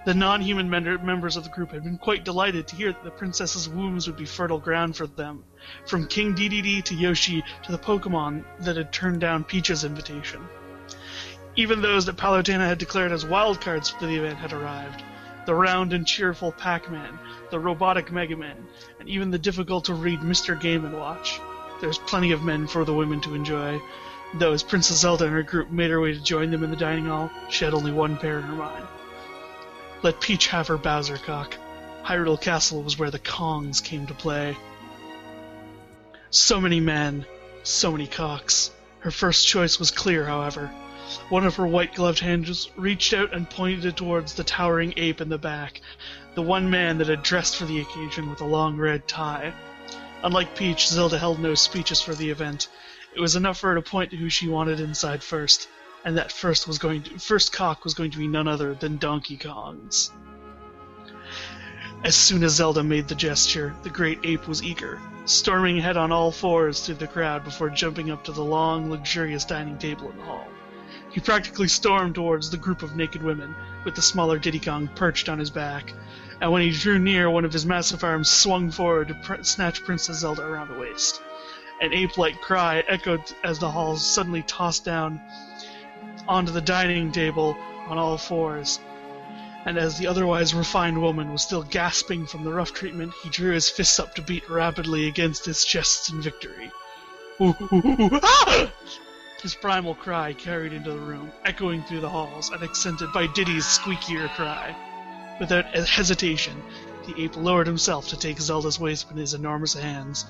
The 0.04 0.14
non-human 0.14 0.68
men- 0.68 1.06
members 1.06 1.36
of 1.36 1.44
the 1.44 1.50
group 1.50 1.70
had 1.70 1.84
been 1.84 1.96
quite 1.96 2.24
delighted 2.24 2.66
to 2.68 2.76
hear 2.76 2.92
that 2.92 3.04
the 3.04 3.10
princess's 3.12 3.68
wombs 3.68 4.08
would 4.08 4.16
be 4.16 4.24
fertile 4.24 4.58
ground 4.58 4.96
for 4.96 5.06
them, 5.06 5.44
from 5.86 6.08
King 6.08 6.34
Dedede 6.34 6.84
to 6.86 6.94
Yoshi 6.96 7.44
to 7.62 7.70
the 7.70 7.78
Pokemon 7.78 8.42
that 8.60 8.76
had 8.76 8.92
turned 8.92 9.20
down 9.20 9.44
Peach's 9.44 9.84
invitation. 9.84 10.40
Even 11.54 11.82
those 11.82 12.06
that 12.06 12.16
Palutena 12.16 12.66
had 12.66 12.78
declared 12.78 13.12
as 13.12 13.24
wildcards 13.24 13.96
for 13.96 14.06
the 14.06 14.16
event 14.16 14.38
had 14.38 14.52
arrived. 14.52 15.04
The 15.46 15.54
round 15.54 15.92
and 15.92 16.06
cheerful 16.06 16.50
Pac-Man, 16.50 17.18
the 17.50 17.60
robotic 17.60 18.10
Mega 18.10 18.36
Man, 18.36 18.66
and 18.98 19.08
even 19.08 19.30
the 19.30 19.38
difficult-to-read 19.38 20.20
Mr. 20.20 20.60
Game 20.60 20.90
& 20.92 20.98
Watch. 20.98 21.40
There's 21.80 21.98
plenty 21.98 22.32
of 22.32 22.42
men 22.42 22.66
for 22.66 22.84
the 22.84 22.94
women 22.94 23.20
to 23.20 23.34
enjoy, 23.34 23.80
Though 24.34 24.52
as 24.52 24.62
Princess 24.62 25.00
Zelda 25.00 25.24
and 25.24 25.34
her 25.34 25.42
group 25.42 25.70
made 25.70 25.90
her 25.90 26.00
way 26.00 26.14
to 26.14 26.20
join 26.20 26.50
them 26.50 26.64
in 26.64 26.70
the 26.70 26.76
dining 26.76 27.06
hall, 27.06 27.30
she 27.50 27.64
had 27.64 27.74
only 27.74 27.92
one 27.92 28.16
pair 28.16 28.38
in 28.38 28.44
her 28.44 28.54
mind. 28.54 28.86
Let 30.02 30.20
Peach 30.20 30.46
have 30.48 30.68
her 30.68 30.78
Bowser 30.78 31.18
cock. 31.18 31.56
Hyrule 32.02 32.40
Castle 32.40 32.82
was 32.82 32.98
where 32.98 33.10
the 33.10 33.18
Kongs 33.18 33.82
came 33.82 34.06
to 34.06 34.14
play. 34.14 34.56
So 36.30 36.60
many 36.60 36.80
men, 36.80 37.26
so 37.62 37.92
many 37.92 38.06
cocks. 38.06 38.70
Her 39.00 39.10
first 39.10 39.46
choice 39.46 39.78
was 39.78 39.90
clear, 39.90 40.24
however. 40.24 40.68
One 41.28 41.44
of 41.44 41.56
her 41.56 41.66
white 41.66 41.94
gloved 41.94 42.20
hands 42.20 42.70
reached 42.74 43.12
out 43.12 43.34
and 43.34 43.50
pointed 43.50 43.96
towards 43.96 44.32
the 44.32 44.44
towering 44.44 44.94
ape 44.96 45.20
in 45.20 45.28
the 45.28 45.36
back, 45.36 45.82
the 46.34 46.42
one 46.42 46.70
man 46.70 46.98
that 46.98 47.08
had 47.08 47.22
dressed 47.22 47.56
for 47.56 47.66
the 47.66 47.80
occasion 47.80 48.30
with 48.30 48.40
a 48.40 48.46
long 48.46 48.78
red 48.78 49.06
tie. 49.06 49.52
Unlike 50.24 50.56
Peach, 50.56 50.88
Zelda 50.88 51.18
held 51.18 51.38
no 51.38 51.54
speeches 51.54 52.00
for 52.00 52.14
the 52.14 52.30
event. 52.30 52.68
It 53.14 53.20
was 53.20 53.36
enough 53.36 53.58
for 53.58 53.68
her 53.68 53.74
to 53.74 53.82
point 53.82 54.10
to 54.10 54.16
who 54.16 54.30
she 54.30 54.48
wanted 54.48 54.80
inside 54.80 55.22
first, 55.22 55.68
and 56.04 56.16
that 56.16 56.32
first 56.32 56.66
was 56.66 56.78
going 56.78 57.02
to, 57.02 57.18
first 57.18 57.52
cock 57.52 57.84
was 57.84 57.94
going 57.94 58.10
to 58.10 58.18
be 58.18 58.26
none 58.26 58.48
other 58.48 58.74
than 58.74 58.96
Donkey 58.96 59.36
Kong's. 59.36 60.10
As 62.04 62.16
soon 62.16 62.42
as 62.42 62.54
Zelda 62.54 62.82
made 62.82 63.08
the 63.08 63.14
gesture, 63.14 63.76
the 63.82 63.90
great 63.90 64.18
ape 64.24 64.48
was 64.48 64.62
eager, 64.62 65.00
storming 65.24 65.78
ahead 65.78 65.96
on 65.96 66.10
all 66.10 66.32
fours 66.32 66.80
through 66.80 66.96
the 66.96 67.06
crowd 67.06 67.44
before 67.44 67.70
jumping 67.70 68.10
up 68.10 68.24
to 68.24 68.32
the 68.32 68.42
long, 68.42 68.90
luxurious 68.90 69.44
dining 69.44 69.78
table 69.78 70.10
in 70.10 70.16
the 70.16 70.24
hall. 70.24 70.48
He 71.12 71.20
practically 71.20 71.68
stormed 71.68 72.14
towards 72.14 72.50
the 72.50 72.56
group 72.56 72.82
of 72.82 72.96
naked 72.96 73.22
women, 73.22 73.54
with 73.84 73.94
the 73.94 74.02
smaller 74.02 74.38
Diddy 74.38 74.58
Kong 74.58 74.88
perched 74.88 75.28
on 75.28 75.38
his 75.38 75.50
back, 75.50 75.92
and 76.40 76.50
when 76.50 76.62
he 76.62 76.70
drew 76.70 76.98
near, 76.98 77.30
one 77.30 77.44
of 77.44 77.52
his 77.52 77.66
massive 77.66 78.02
arms 78.02 78.30
swung 78.30 78.70
forward 78.70 79.08
to 79.08 79.14
pr- 79.14 79.42
snatch 79.42 79.84
Princess 79.84 80.20
Zelda 80.20 80.42
around 80.42 80.70
the 80.70 80.78
waist. 80.78 81.20
An 81.82 81.92
ape-like 81.92 82.40
cry 82.40 82.84
echoed 82.86 83.24
as 83.42 83.58
the 83.58 83.68
hall 83.68 83.96
suddenly 83.96 84.42
tossed 84.42 84.84
down 84.84 85.20
onto 86.28 86.52
the 86.52 86.60
dining 86.60 87.10
table 87.10 87.56
on 87.88 87.98
all 87.98 88.16
fours. 88.16 88.78
And 89.64 89.76
as 89.76 89.98
the 89.98 90.06
otherwise 90.06 90.54
refined 90.54 91.02
woman 91.02 91.32
was 91.32 91.42
still 91.42 91.64
gasping 91.64 92.26
from 92.26 92.44
the 92.44 92.52
rough 92.52 92.72
treatment, 92.72 93.14
he 93.24 93.30
drew 93.30 93.52
his 93.52 93.68
fists 93.68 93.98
up 93.98 94.14
to 94.14 94.22
beat 94.22 94.48
rapidly 94.48 95.08
against 95.08 95.44
his 95.44 95.64
chest 95.64 96.10
in 96.12 96.22
victory. 96.22 96.70
Ah! 97.40 98.70
His 99.42 99.56
primal 99.56 99.96
cry 99.96 100.34
carried 100.34 100.72
into 100.72 100.92
the 100.92 101.00
room, 101.00 101.32
echoing 101.44 101.82
through 101.82 102.02
the 102.02 102.08
halls, 102.08 102.50
and 102.50 102.62
accented 102.62 103.12
by 103.12 103.26
Diddy's 103.26 103.66
squeakier 103.66 104.28
cry. 104.36 104.76
Without 105.40 105.64
hesitation, 105.88 106.62
the 107.08 107.24
ape 107.24 107.36
lowered 107.36 107.66
himself 107.66 108.06
to 108.08 108.16
take 108.16 108.38
Zelda's 108.38 108.78
waist 108.78 109.10
in 109.10 109.16
his 109.16 109.34
enormous 109.34 109.74
hands, 109.74 110.26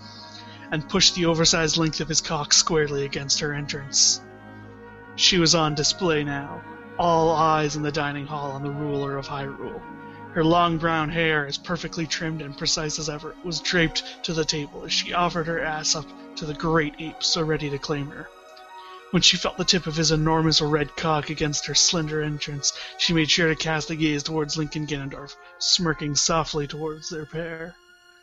and 0.73 0.89
pushed 0.89 1.15
the 1.15 1.27
oversized 1.27 1.77
length 1.77 2.01
of 2.01 2.09
his 2.09 2.23
cock 2.23 2.53
squarely 2.53 3.05
against 3.05 3.39
her 3.41 3.53
entrance. 3.53 4.21
She 5.15 5.39
was 5.39 5.55
on 5.55 5.75
display 5.75 6.25
now, 6.25 6.63
all 6.99 7.31
eyes 7.31 7.77
in 7.77 7.83
the 7.83 7.93
dining 7.93 8.27
hall 8.27 8.53
on 8.53 8.63
the 8.63 8.71
ruler 8.71 9.19
of 9.19 9.29
Hyrule. 9.29 9.83
Her 10.33 10.43
long 10.43 10.79
brown 10.79 11.11
hair, 11.11 11.47
as 11.47 11.59
perfectly 11.59 12.07
trimmed 12.07 12.41
and 12.41 12.57
precise 12.57 12.99
as 12.99 13.11
ever, 13.11 13.37
was 13.45 13.61
draped 13.61 14.25
to 14.25 14.33
the 14.33 14.47
table 14.47 14.85
as 14.85 14.93
she 14.95 15.13
offered 15.13 15.47
her 15.47 15.61
ass 15.61 15.95
up 15.95 16.07
to 16.37 16.47
the 16.47 16.55
great 16.55 16.95
ape 16.99 17.23
so 17.23 17.43
ready 17.43 17.69
to 17.69 17.79
claim 17.79 18.09
her. 18.09 18.31
When 19.11 19.21
she 19.21 19.37
felt 19.37 19.59
the 19.59 19.65
tip 19.65 19.87
of 19.87 19.97
his 19.97 20.11
enormous 20.11 20.63
red 20.63 20.97
cock 20.97 21.29
against 21.29 21.67
her 21.67 21.75
slender 21.75 22.23
entrance, 22.23 22.73
she 22.97 23.13
made 23.13 23.31
sure 23.31 23.49
to 23.49 23.55
cast 23.55 23.91
a 23.91 23.95
gaze 23.95 24.23
towards 24.23 24.57
Link 24.57 24.75
and 24.75 24.89
Ganondorf, 24.89 25.37
smirking 25.59 26.17
softly 26.17 26.67
towards 26.67 27.11
their 27.11 27.27
pair. 27.27 27.77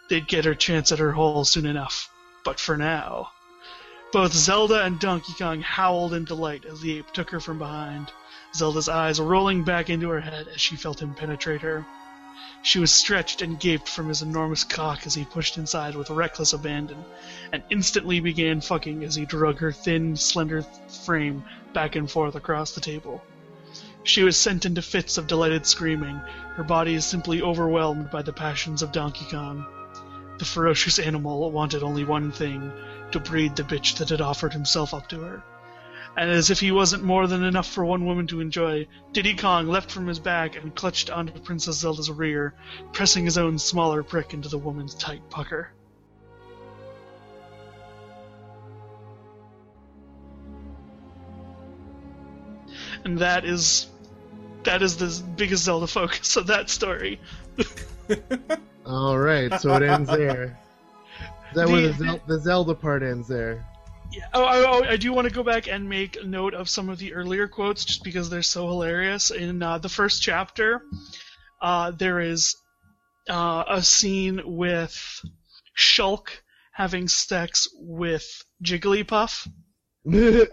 They'd 0.10 0.28
get 0.28 0.46
her 0.46 0.56
chance 0.56 0.92
at 0.92 0.98
her 0.98 1.12
hole 1.12 1.46
soon 1.46 1.68
enough, 1.68 2.10
but 2.50 2.60
for 2.60 2.78
now. 2.78 3.30
Both 4.12 4.34
Zelda 4.34 4.84
and 4.84 5.00
Donkey 5.00 5.34
Kong 5.38 5.62
howled 5.62 6.16
in 6.16 6.26
delight 6.26 6.66
as 6.66 6.82
the 6.82 6.98
ape 6.98 7.12
took 7.14 7.30
her 7.30 7.40
from 7.40 7.60
behind, 7.60 8.12
Zelda's 8.56 8.90
eyes 8.90 9.20
rolling 9.20 9.64
back 9.64 9.88
into 9.88 10.10
her 10.10 10.22
head 10.22 10.48
as 10.48 10.60
she 10.60 10.76
felt 10.76 11.00
him 11.00 11.14
penetrate 11.14 11.62
her. 11.62 11.86
She 12.64 12.80
was 12.80 12.92
stretched 12.92 13.44
and 13.44 13.60
gaped 13.60 13.88
from 13.88 14.08
his 14.08 14.24
enormous 14.24 14.64
cock 14.64 15.06
as 15.06 15.14
he 15.14 15.26
pushed 15.26 15.60
inside 15.60 15.96
with 15.96 16.10
reckless 16.10 16.52
abandon, 16.52 17.06
and 17.52 17.62
instantly 17.70 18.20
began 18.20 18.62
fucking 18.62 19.04
as 19.04 19.14
he 19.14 19.26
drug 19.26 19.60
her 19.60 19.72
thin, 19.72 20.16
slender 20.16 20.64
frame 21.06 21.46
back 21.74 21.96
and 21.96 22.10
forth 22.10 22.34
across 22.34 22.72
the 22.72 22.82
table. 22.82 23.24
She 24.04 24.24
was 24.24 24.36
sent 24.36 24.66
into 24.66 24.82
fits 24.82 25.20
of 25.20 25.28
delighted 25.28 25.68
screaming, 25.68 26.20
her 26.56 26.64
body 26.64 27.00
simply 27.00 27.44
overwhelmed 27.44 28.10
by 28.10 28.24
the 28.24 28.34
passions 28.34 28.82
of 28.82 28.92
Donkey 28.92 29.28
Kong. 29.30 29.68
The 30.40 30.46
ferocious 30.46 31.00
animal 31.00 31.52
wanted 31.52 31.84
only 31.84 32.06
one 32.06 32.32
thing 32.32 32.72
to 33.12 33.20
breed 33.20 33.58
the 33.58 33.64
bitch 33.64 33.98
that 33.98 34.08
had 34.08 34.22
offered 34.22 34.54
himself 34.54 34.94
up 34.94 35.10
to 35.10 35.20
her. 35.20 35.44
And 36.16 36.32
as 36.32 36.50
if 36.50 36.62
he 36.62 36.72
wasn't 36.72 37.04
more 37.04 37.28
than 37.28 37.44
enough 37.44 37.68
for 37.68 37.84
one 37.84 38.06
woman 38.06 38.26
to 38.28 38.40
enjoy, 38.40 38.88
Diddy 39.12 39.36
Kong 39.36 39.68
leapt 39.68 39.92
from 39.92 40.08
his 40.08 40.18
back 40.18 40.56
and 40.56 40.74
clutched 40.74 41.10
onto 41.10 41.38
Princess 41.42 41.80
Zelda's 41.80 42.10
rear, 42.10 42.54
pressing 42.94 43.26
his 43.26 43.38
own 43.38 43.60
smaller 43.60 44.02
prick 44.02 44.34
into 44.34 44.48
the 44.48 44.58
woman's 44.58 44.96
tight 44.96 45.30
pucker. 45.30 45.72
And 53.04 53.18
that 53.18 53.44
is 53.44 53.88
that 54.64 54.82
is 54.82 54.96
the 54.96 55.22
biggest 55.36 55.66
Zelda 55.66 55.88
focus 55.88 56.38
of 56.38 56.48
that 56.48 56.70
story. 56.70 57.20
All 58.90 59.20
right, 59.20 59.54
so 59.62 59.76
it 59.76 59.84
ends 59.84 60.10
there. 60.10 60.58
Is 61.52 61.56
that 61.56 61.68
where 61.70 61.82
The- 61.82 61.88
the, 61.90 61.94
Zel- 61.94 62.22
the 62.28 62.40
Zelda 62.40 62.74
part 62.74 63.04
ends 63.04 63.28
there? 63.28 63.64
Yeah. 64.12 64.26
Oh, 64.34 64.44
I, 64.44 64.58
oh, 64.68 64.84
I 64.84 64.98
do 64.98 65.14
want 65.14 65.28
to 65.28 65.34
go 65.34 65.44
back 65.44 65.68
and 65.68 65.88
make 65.88 66.18
a 66.20 66.26
note 66.26 66.56
of 66.56 66.68
some 66.68 66.90
of 66.90 66.98
the 66.98 67.14
earlier 67.14 67.48
quotes, 67.48 67.86
just 67.86 68.04
because 68.04 68.28
they're 68.32 68.42
so 68.42 68.66
hilarious. 68.68 69.30
In 69.30 69.62
uh, 69.62 69.78
the 69.78 69.90
first 69.90 70.24
chapter, 70.24 70.82
uh, 71.62 71.92
there 71.92 72.20
is 72.20 72.56
uh, 73.30 73.64
a 73.70 73.84
scene 73.84 74.42
with 74.44 75.22
Shulk 75.78 76.30
having 76.72 77.08
sex 77.08 77.68
with 77.76 78.26
Jigglypuff, 78.64 79.48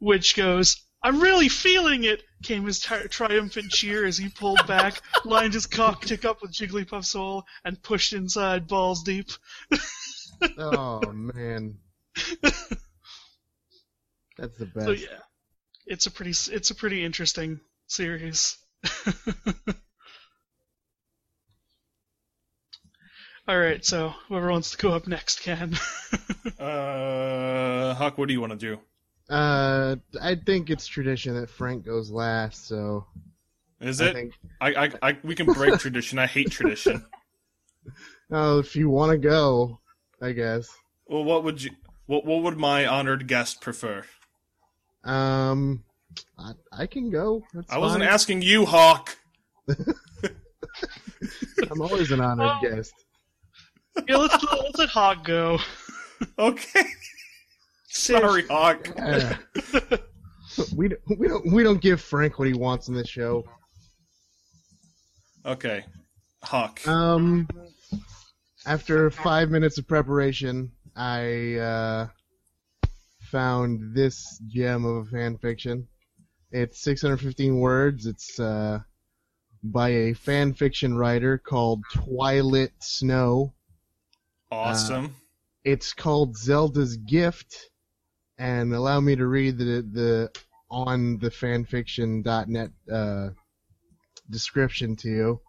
which 0.00 0.34
goes, 0.36 0.82
"I'm 1.02 1.20
really 1.20 1.48
feeling 1.48 2.04
it." 2.04 2.22
Came 2.42 2.66
his 2.66 2.78
tri- 2.78 3.06
triumphant 3.06 3.72
cheer 3.72 4.06
as 4.06 4.16
he 4.16 4.28
pulled 4.28 4.64
back, 4.66 5.00
lined 5.24 5.54
his 5.54 5.66
cock 5.66 6.04
tick 6.04 6.24
up 6.24 6.40
with 6.40 6.52
Jigglypuff's 6.52 7.12
hole, 7.12 7.44
and 7.64 7.82
pushed 7.82 8.12
inside 8.12 8.68
balls 8.68 9.02
deep. 9.02 9.30
oh 10.58 11.00
man, 11.12 11.78
that's 14.36 14.58
the 14.58 14.66
best. 14.66 14.86
So 14.86 14.92
yeah, 14.92 15.18
it's 15.86 16.06
a 16.06 16.10
pretty 16.10 16.30
it's 16.52 16.70
a 16.70 16.74
pretty 16.74 17.04
interesting 17.04 17.60
series. 17.88 18.56
All 23.48 23.58
right, 23.58 23.82
so 23.82 24.10
whoever 24.28 24.50
wants 24.50 24.72
to 24.72 24.76
go 24.76 24.90
up 24.90 25.06
next 25.06 25.40
can. 25.42 25.74
Uh, 26.58 27.94
Hawk, 27.94 28.18
what 28.18 28.28
do 28.28 28.34
you 28.34 28.40
want 28.42 28.52
to 28.52 28.58
do? 28.58 28.78
Uh, 29.28 29.96
I 30.22 30.34
think 30.36 30.70
it's 30.70 30.86
tradition 30.86 31.34
that 31.34 31.50
Frank 31.50 31.84
goes 31.84 32.10
last, 32.10 32.66
so 32.66 33.06
Is 33.80 34.00
I 34.00 34.06
it? 34.06 34.12
think. 34.14 34.32
I, 34.60 34.74
I, 34.86 34.90
I, 35.02 35.18
we 35.22 35.34
can 35.34 35.46
break 35.46 35.78
tradition. 35.78 36.18
I 36.18 36.26
hate 36.26 36.50
tradition. 36.50 37.04
Oh, 38.30 38.58
if 38.58 38.76
you 38.76 38.90
want 38.90 39.12
to 39.12 39.16
go, 39.16 39.80
I 40.20 40.32
guess. 40.32 40.68
Well, 41.06 41.24
what 41.24 41.44
would 41.44 41.62
you? 41.62 41.70
What, 42.04 42.26
what 42.26 42.42
would 42.42 42.58
my 42.58 42.84
honored 42.86 43.26
guest 43.26 43.62
prefer? 43.62 44.04
Um, 45.02 45.82
I, 46.38 46.52
I 46.70 46.86
can 46.86 47.08
go. 47.08 47.42
That's 47.54 47.72
I 47.72 47.78
wasn't 47.78 48.02
asking 48.04 48.42
you, 48.42 48.66
Hawk. 48.66 49.16
I'm 51.70 51.80
always 51.80 52.10
an 52.10 52.20
honored 52.20 52.50
Oh. 52.50 52.60
guest. 52.60 52.92
yeah, 54.06 54.16
let's 54.16 54.42
let's 54.44 54.78
let 54.78 54.88
Hawk 54.90 55.24
go. 55.24 55.58
Okay. 56.38 56.82
Sorry, 57.90 58.46
Hawk. 58.46 58.88
Yeah. 58.96 59.36
we 60.76 60.88
don't, 60.88 61.18
we 61.18 61.28
don't 61.28 61.52
we 61.52 61.62
don't 61.62 61.80
give 61.80 62.00
Frank 62.00 62.38
what 62.38 62.48
he 62.48 62.54
wants 62.54 62.88
in 62.88 62.94
this 62.94 63.08
show. 63.08 63.44
Okay, 65.44 65.84
Hawk. 66.42 66.86
Um, 66.86 67.48
after 68.66 69.10
five 69.10 69.50
minutes 69.50 69.78
of 69.78 69.88
preparation, 69.88 70.72
I 70.94 71.54
uh, 71.54 72.08
found 73.30 73.94
this 73.94 74.40
gem 74.48 74.84
of 74.84 75.06
a 75.06 75.10
fan 75.10 75.38
fiction. 75.38 75.88
It's 76.50 76.82
615 76.82 77.58
words. 77.58 78.06
It's 78.06 78.38
uh, 78.40 78.80
by 79.62 79.88
a 79.90 80.12
fan 80.12 80.54
fiction 80.54 80.96
writer 80.96 81.38
called 81.38 81.82
Twilit 81.94 82.72
Snow. 82.80 83.54
awesome. 84.50 85.14
It's 85.64 85.92
called 85.92 86.36
Zelda's 86.36 86.96
Gift, 86.96 87.70
and 88.38 88.72
allow 88.72 89.00
me 89.00 89.16
to 89.16 89.26
read 89.26 89.58
the 89.58 89.86
the 89.92 90.30
on 90.70 91.18
the 91.18 91.30
fanfiction.net 91.30 92.70
uh, 92.92 93.30
description 94.30 94.96
to 94.96 95.08
you. 95.08 95.40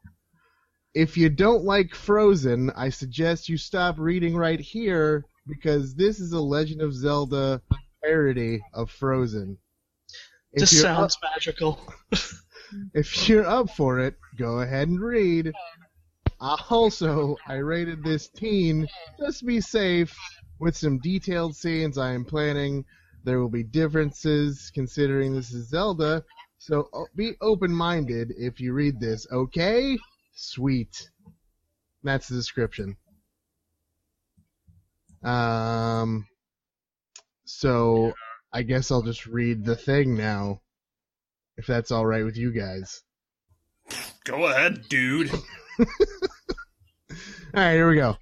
If 0.94 1.18
you 1.18 1.30
don't 1.30 1.64
like 1.64 1.94
Frozen, 1.94 2.72
I 2.72 2.90
suggest 2.90 3.50
you 3.50 3.58
stop 3.58 4.00
reading 4.00 4.36
right 4.36 4.60
here 4.60 5.26
because 5.48 5.96
this 5.96 6.20
is 6.20 6.32
a 6.32 6.40
Legend 6.40 6.82
of 6.82 6.94
Zelda 6.94 7.62
parody 8.04 8.62
of 8.74 8.90
Frozen. 8.90 9.58
If 10.54 10.62
This 10.62 10.74
you're 10.74 10.82
sounds 10.82 11.18
magical. 11.22 11.80
if 12.94 13.30
you're 13.30 13.46
up 13.46 13.70
for 13.72 14.00
it, 14.00 14.16
go 14.38 14.60
ahead 14.62 14.88
and 14.88 15.00
read. 15.00 15.52
Also, 16.42 17.36
I 17.48 17.56
rated 17.56 18.04
this 18.04 18.30
teen 18.30 18.88
just 19.20 19.40
to 19.40 19.46
be 19.46 19.60
safe 19.60 20.16
with 20.60 20.76
some 20.76 21.00
detailed 21.00 21.56
scenes 21.56 21.98
I 21.98 22.14
am 22.14 22.24
planning. 22.24 22.86
There 23.26 23.40
will 23.40 23.50
be 23.50 23.64
differences 23.64 24.72
considering 24.74 25.34
this 25.34 25.52
is 25.52 25.68
Zelda, 25.68 26.24
so 26.58 26.90
be 27.16 27.34
open 27.42 27.74
minded 27.74 28.34
if 28.38 28.60
you 28.60 28.74
read 28.74 29.00
this, 29.00 29.28
okay? 29.32 29.98
Sweet. 30.34 31.10
That's 32.04 32.30
the 32.30 32.36
description. 32.36 32.96
Um, 35.24 36.26
so 37.44 38.14
I 38.54 38.62
guess 38.62 38.92
I'll 38.92 39.02
just 39.02 39.26
read 39.26 39.66
the 39.66 39.76
thing 39.76 40.16
now, 40.16 40.62
if 41.58 41.68
that's 41.68 41.92
alright 41.92 42.24
with 42.24 42.38
you 42.38 42.52
guys. 42.54 43.04
Go 44.24 44.46
ahead, 44.46 44.88
dude. 44.88 45.32
Alright, 47.56 47.74
here 47.74 47.90
we 47.90 47.96
go. 47.96 48.18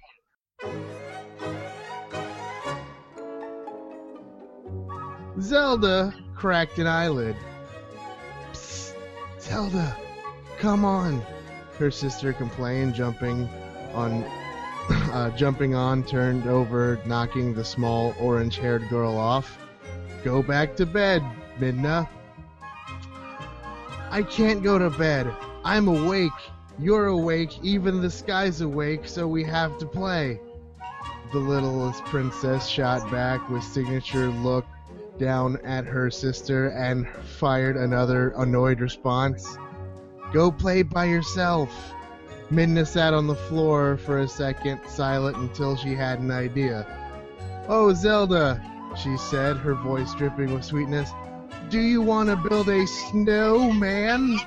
Zelda 5.40 6.14
cracked 6.36 6.78
an 6.78 6.86
eyelid. 6.86 7.36
Psst, 8.52 8.94
Zelda, 9.40 9.96
come 10.58 10.84
on, 10.84 11.20
her 11.78 11.90
sister 11.90 12.32
complained, 12.32 12.94
jumping 12.94 13.48
on, 13.92 14.22
uh, 14.90 15.30
jumping 15.36 15.74
on, 15.74 16.04
turned 16.04 16.46
over, 16.46 17.00
knocking 17.06 17.54
the 17.54 17.64
small 17.64 18.14
orange-haired 18.20 18.88
girl 18.88 19.16
off. 19.16 19.58
Go 20.22 20.42
back 20.42 20.76
to 20.76 20.86
bed, 20.86 21.22
Midna. 21.58 22.08
I 24.10 24.22
can't 24.22 24.62
go 24.62 24.78
to 24.78 24.90
bed. 24.90 25.32
I'm 25.64 25.88
awake. 25.88 26.32
You're 26.78 27.06
awake. 27.06 27.58
Even 27.62 28.00
the 28.00 28.10
sky's 28.10 28.60
awake, 28.60 29.08
so 29.08 29.26
we 29.26 29.42
have 29.44 29.78
to 29.78 29.86
play. 29.86 30.40
The 31.32 31.38
littlest 31.38 32.04
princess 32.04 32.66
shot 32.68 33.10
back 33.10 33.48
with 33.50 33.64
signature 33.64 34.28
look 34.28 34.64
down 35.18 35.58
at 35.64 35.84
her 35.84 36.10
sister 36.10 36.68
and 36.68 37.08
fired 37.38 37.76
another 37.76 38.30
annoyed 38.36 38.80
response. 38.80 39.58
Go 40.32 40.52
play 40.52 40.82
by 40.82 41.06
yourself. 41.06 41.92
Midna 42.50 42.86
sat 42.86 43.12
on 43.12 43.26
the 43.26 43.34
floor 43.34 43.96
for 43.96 44.20
a 44.20 44.28
second, 44.28 44.80
silent 44.86 45.36
until 45.36 45.76
she 45.76 45.94
had 45.94 46.20
an 46.20 46.30
idea. 46.30 46.86
Oh, 47.68 47.92
Zelda, 47.92 48.62
she 48.96 49.16
said, 49.16 49.56
her 49.58 49.74
voice 49.74 50.14
dripping 50.14 50.54
with 50.54 50.64
sweetness. 50.64 51.10
Do 51.68 51.80
you 51.80 52.00
want 52.00 52.30
to 52.30 52.36
build 52.36 52.68
a 52.68 52.86
snowman? 52.86 54.38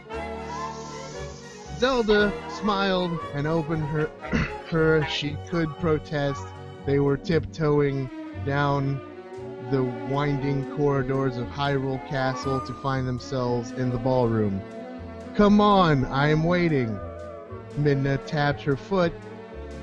Zelda 1.81 2.31
smiled 2.47 3.17
and 3.33 3.47
opened 3.47 3.83
her 3.85 4.05
her 4.69 5.03
she 5.09 5.35
could 5.49 5.67
protest. 5.79 6.45
They 6.85 6.99
were 6.99 7.17
tiptoeing 7.17 8.07
down 8.45 9.01
the 9.71 9.81
winding 10.07 10.75
corridors 10.75 11.37
of 11.37 11.47
Hyrule 11.47 12.07
Castle 12.07 12.61
to 12.67 12.73
find 12.83 13.07
themselves 13.07 13.71
in 13.71 13.89
the 13.89 13.97
ballroom. 13.97 14.61
Come 15.33 15.59
on, 15.59 16.05
I 16.05 16.27
am 16.27 16.43
waiting. 16.43 16.99
Midna 17.79 18.23
tapped 18.27 18.61
her 18.61 18.77
foot, 18.77 19.11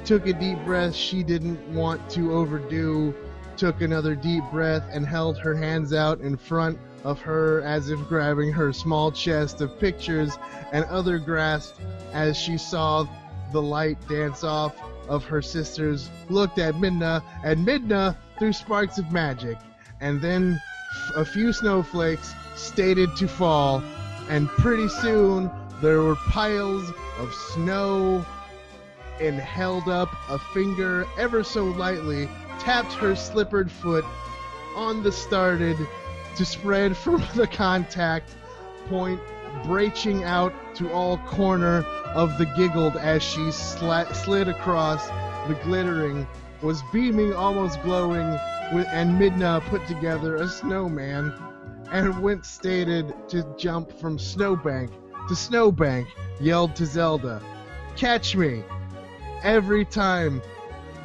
took 0.05 0.29
a 0.29 0.33
deep 0.33 0.65
breath 0.65 0.95
she 0.95 1.25
didn't 1.25 1.59
want 1.75 2.09
to 2.11 2.33
overdo, 2.33 3.13
took 3.57 3.81
another 3.81 4.15
deep 4.15 4.45
breath, 4.53 4.85
and 4.93 5.05
held 5.05 5.37
her 5.39 5.57
hands 5.57 5.93
out 5.93 6.21
in 6.21 6.37
front 6.37 6.79
of 7.05 7.21
her 7.21 7.63
as 7.63 7.91
if 7.91 7.99
grabbing 8.09 8.53
her 8.53 8.73
small 8.73 9.11
chest 9.13 9.61
of 9.61 9.79
pictures 9.79 10.37
and 10.73 10.85
other 10.87 11.19
grasped 11.19 11.81
as 12.13 12.37
she 12.37 12.59
saw 12.59 13.07
the 13.53 13.63
light 13.63 13.97
dance 14.09 14.45
off 14.45 14.75
of 15.09 15.25
her 15.25 15.41
sisters, 15.41 16.11
looked 16.29 16.59
at 16.59 16.75
Midna, 16.75 17.23
and 17.43 17.67
Midna 17.67 18.15
threw 18.39 18.53
sparks 18.53 18.99
of 18.99 19.11
magic, 19.11 19.57
and 20.01 20.21
then 20.21 20.61
f- 21.11 21.17
a 21.17 21.25
few 21.25 21.53
snowflakes 21.53 22.35
stated 22.57 23.17
to 23.17 23.27
fall, 23.27 23.83
and 24.29 24.49
pretty 24.49 24.89
soon 24.89 25.51
there 25.81 26.03
were 26.03 26.17
piles 26.17 26.93
of 27.19 27.33
snow 27.33 28.25
and 29.21 29.37
held 29.37 29.89
up 29.89 30.11
a 30.29 30.39
finger 30.39 31.07
ever 31.19 31.43
so 31.43 31.65
lightly, 31.65 32.29
tapped 32.59 32.93
her 32.93 33.17
slippered 33.17 33.71
foot 33.71 34.05
on 34.77 35.03
the 35.03 35.11
started 35.11 35.77
to 36.38 36.44
spread 36.44 36.96
from 37.05 37.22
the 37.35 37.46
contact 37.46 38.35
point, 38.88 39.20
breaching 39.64 40.24
out 40.24 40.53
to 40.77 40.90
all 40.92 41.18
corner 41.18 41.85
of 42.14 42.38
the 42.38 42.46
giggled 42.57 42.96
as 42.96 43.22
she 43.22 43.40
sla- 43.40 44.14
slid 44.14 44.48
across 44.48 45.07
the 45.48 45.59
glittering, 45.64 46.27
was 46.62 46.83
beaming 46.92 47.35
almost 47.35 47.83
glowing, 47.83 48.31
with, 48.72 48.87
and 48.88 49.20
Midna 49.20 49.61
put 49.68 49.87
together 49.87 50.37
a 50.37 50.48
snowman, 50.48 51.33
and 51.90 52.22
went 52.22 52.44
stated 52.44 53.14
to 53.29 53.44
jump 53.59 53.92
from 53.98 54.18
snowbank 54.18 54.90
to 55.29 55.37
snowbank, 55.37 56.09
yelled 56.40 56.74
to 56.77 56.87
Zelda, 56.87 57.42
Catch 57.96 58.37
me! 58.37 58.62
Every 59.42 59.85
time 59.85 60.40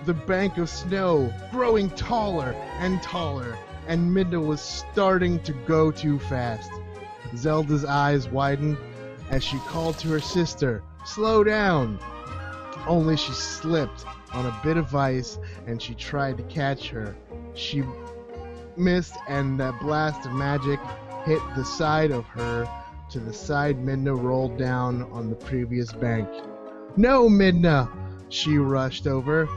the 0.06 0.14
bank 0.14 0.58
of 0.58 0.70
snow 0.70 1.34
growing 1.52 1.90
taller 1.92 2.54
and 2.80 3.02
taller, 3.02 3.58
and 3.88 4.16
Midna 4.16 4.46
was 4.46 4.62
starting 4.62 5.40
to 5.44 5.54
go 5.66 5.92
too 5.92 6.20
fast. 6.20 6.72
Zelda's 7.36 7.86
eyes 7.86 8.30
widened 8.30 8.78
as 9.30 9.44
she 9.44 9.58
called 9.60 9.98
to 10.00 10.10
her 10.10 10.22
sister, 10.22 10.84
Slow 11.06 11.44
down! 11.44 12.00
Only 12.88 13.18
she 13.18 13.32
slipped 13.34 14.06
on 14.34 14.46
a 14.46 14.60
bit 14.64 14.78
of 14.78 14.96
ice 14.96 15.38
and 15.68 15.82
she 15.82 15.96
tried 15.96 16.38
to 16.38 16.44
catch 16.44 16.90
her. 16.90 17.16
She 17.54 17.84
missed, 18.78 19.16
and 19.28 19.60
that 19.60 19.80
blast 19.80 20.26
of 20.26 20.34
magic 20.34 20.80
hit 21.26 21.42
the 21.56 21.64
side 21.66 22.12
of 22.12 22.26
her 22.28 22.68
to 23.10 23.20
the 23.20 23.34
side 23.34 23.78
Midna 23.78 24.20
rolled 24.20 24.58
down 24.58 25.04
on 25.12 25.30
the 25.30 25.36
previous 25.36 25.92
bank. 25.92 26.28
No, 26.98 27.30
Midna! 27.30 27.90
She 28.30 28.58
rushed 28.58 29.08
over 29.08 29.48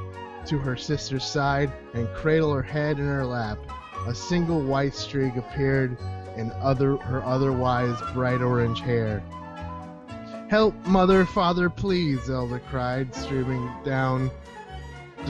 to 0.47 0.59
her 0.59 0.77
sister's 0.77 1.25
side 1.25 1.73
and 1.95 2.09
cradled 2.15 2.57
her 2.57 2.63
head 2.63 2.99
in 2.99 3.07
her 3.07 3.25
lap. 3.25 3.59
A 4.07 4.15
single 4.15 4.61
white 4.61 4.95
streak 4.95 5.35
appeared 5.35 5.97
in 6.37 6.53
other 6.61 6.97
her 6.97 7.25
otherwise 7.25 8.01
bright 8.15 8.41
orange 8.41 8.81
hair. 8.81 9.21
Help, 10.49 10.75
mother, 10.87 11.25
father, 11.25 11.69
please, 11.69 12.23
Zelda 12.23 12.61
cried, 12.61 13.13
streaming 13.13 13.69
down. 13.85 14.31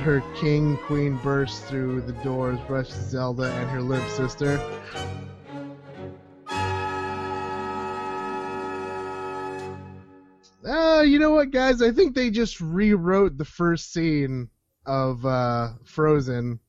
Her 0.03 0.23
king 0.35 0.77
queen 0.77 1.19
burst 1.23 1.65
through 1.65 2.03
the 2.03 2.13
doors, 2.23 2.59
rushed 2.69 2.93
Zelda 2.93 3.45
and 3.45 3.71
her 3.71 3.81
limp 3.81 4.07
sister. 4.11 4.61
Uh, 10.69 11.01
you 11.01 11.19
know 11.19 11.31
what, 11.31 11.51
guys? 11.51 11.81
I 11.81 11.93
think 11.93 12.15
they 12.15 12.29
just 12.29 12.61
rewrote 12.61 13.39
the 13.39 13.47
first 13.47 13.91
scene 13.91 14.51
of 14.85 15.25
uh, 15.25 15.71
Frozen 15.85 16.61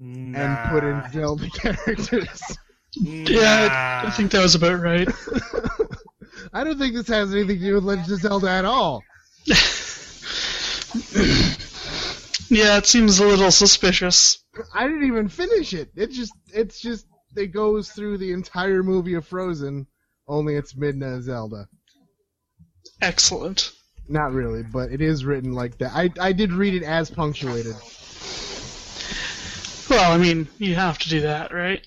and 0.00 0.70
put 0.70 0.84
in 0.84 1.02
Zelda 1.12 1.48
characters. 1.54 2.58
Yeah, 2.94 4.02
I, 4.04 4.08
I 4.08 4.10
think 4.10 4.32
that 4.32 4.42
was 4.42 4.54
about 4.54 4.80
right. 4.80 5.08
I 6.52 6.64
don't 6.64 6.78
think 6.78 6.94
this 6.94 7.08
has 7.08 7.32
anything 7.32 7.58
to 7.58 7.64
do 7.64 7.74
with 7.74 7.84
Legend 7.84 8.12
of 8.12 8.20
Zelda 8.20 8.48
at 8.48 8.64
all. 8.64 9.02
yeah, 12.48 12.78
it 12.78 12.86
seems 12.86 13.18
a 13.20 13.26
little 13.26 13.50
suspicious. 13.50 14.42
I 14.74 14.88
didn't 14.88 15.04
even 15.04 15.28
finish 15.28 15.74
it. 15.74 15.90
It 15.94 16.10
just, 16.10 16.32
it's 16.52 16.80
just, 16.80 17.06
it 17.36 17.48
goes 17.48 17.90
through 17.90 18.18
the 18.18 18.32
entire 18.32 18.82
movie 18.82 19.14
of 19.14 19.26
Frozen, 19.26 19.86
only 20.26 20.56
it's 20.56 20.72
Midna 20.72 21.14
and 21.14 21.22
Zelda. 21.22 21.68
Excellent. 23.00 23.72
Not 24.08 24.32
really, 24.32 24.62
but 24.62 24.90
it 24.90 25.02
is 25.02 25.24
written 25.24 25.52
like 25.52 25.78
that. 25.78 25.92
I, 25.94 26.10
I 26.18 26.32
did 26.32 26.52
read 26.52 26.74
it 26.74 26.82
as 26.82 27.10
punctuated. 27.10 27.76
Well, 29.90 30.12
I 30.12 30.18
mean, 30.18 30.48
you 30.58 30.74
have 30.74 30.98
to 30.98 31.08
do 31.08 31.20
that, 31.22 31.52
right? 31.52 31.86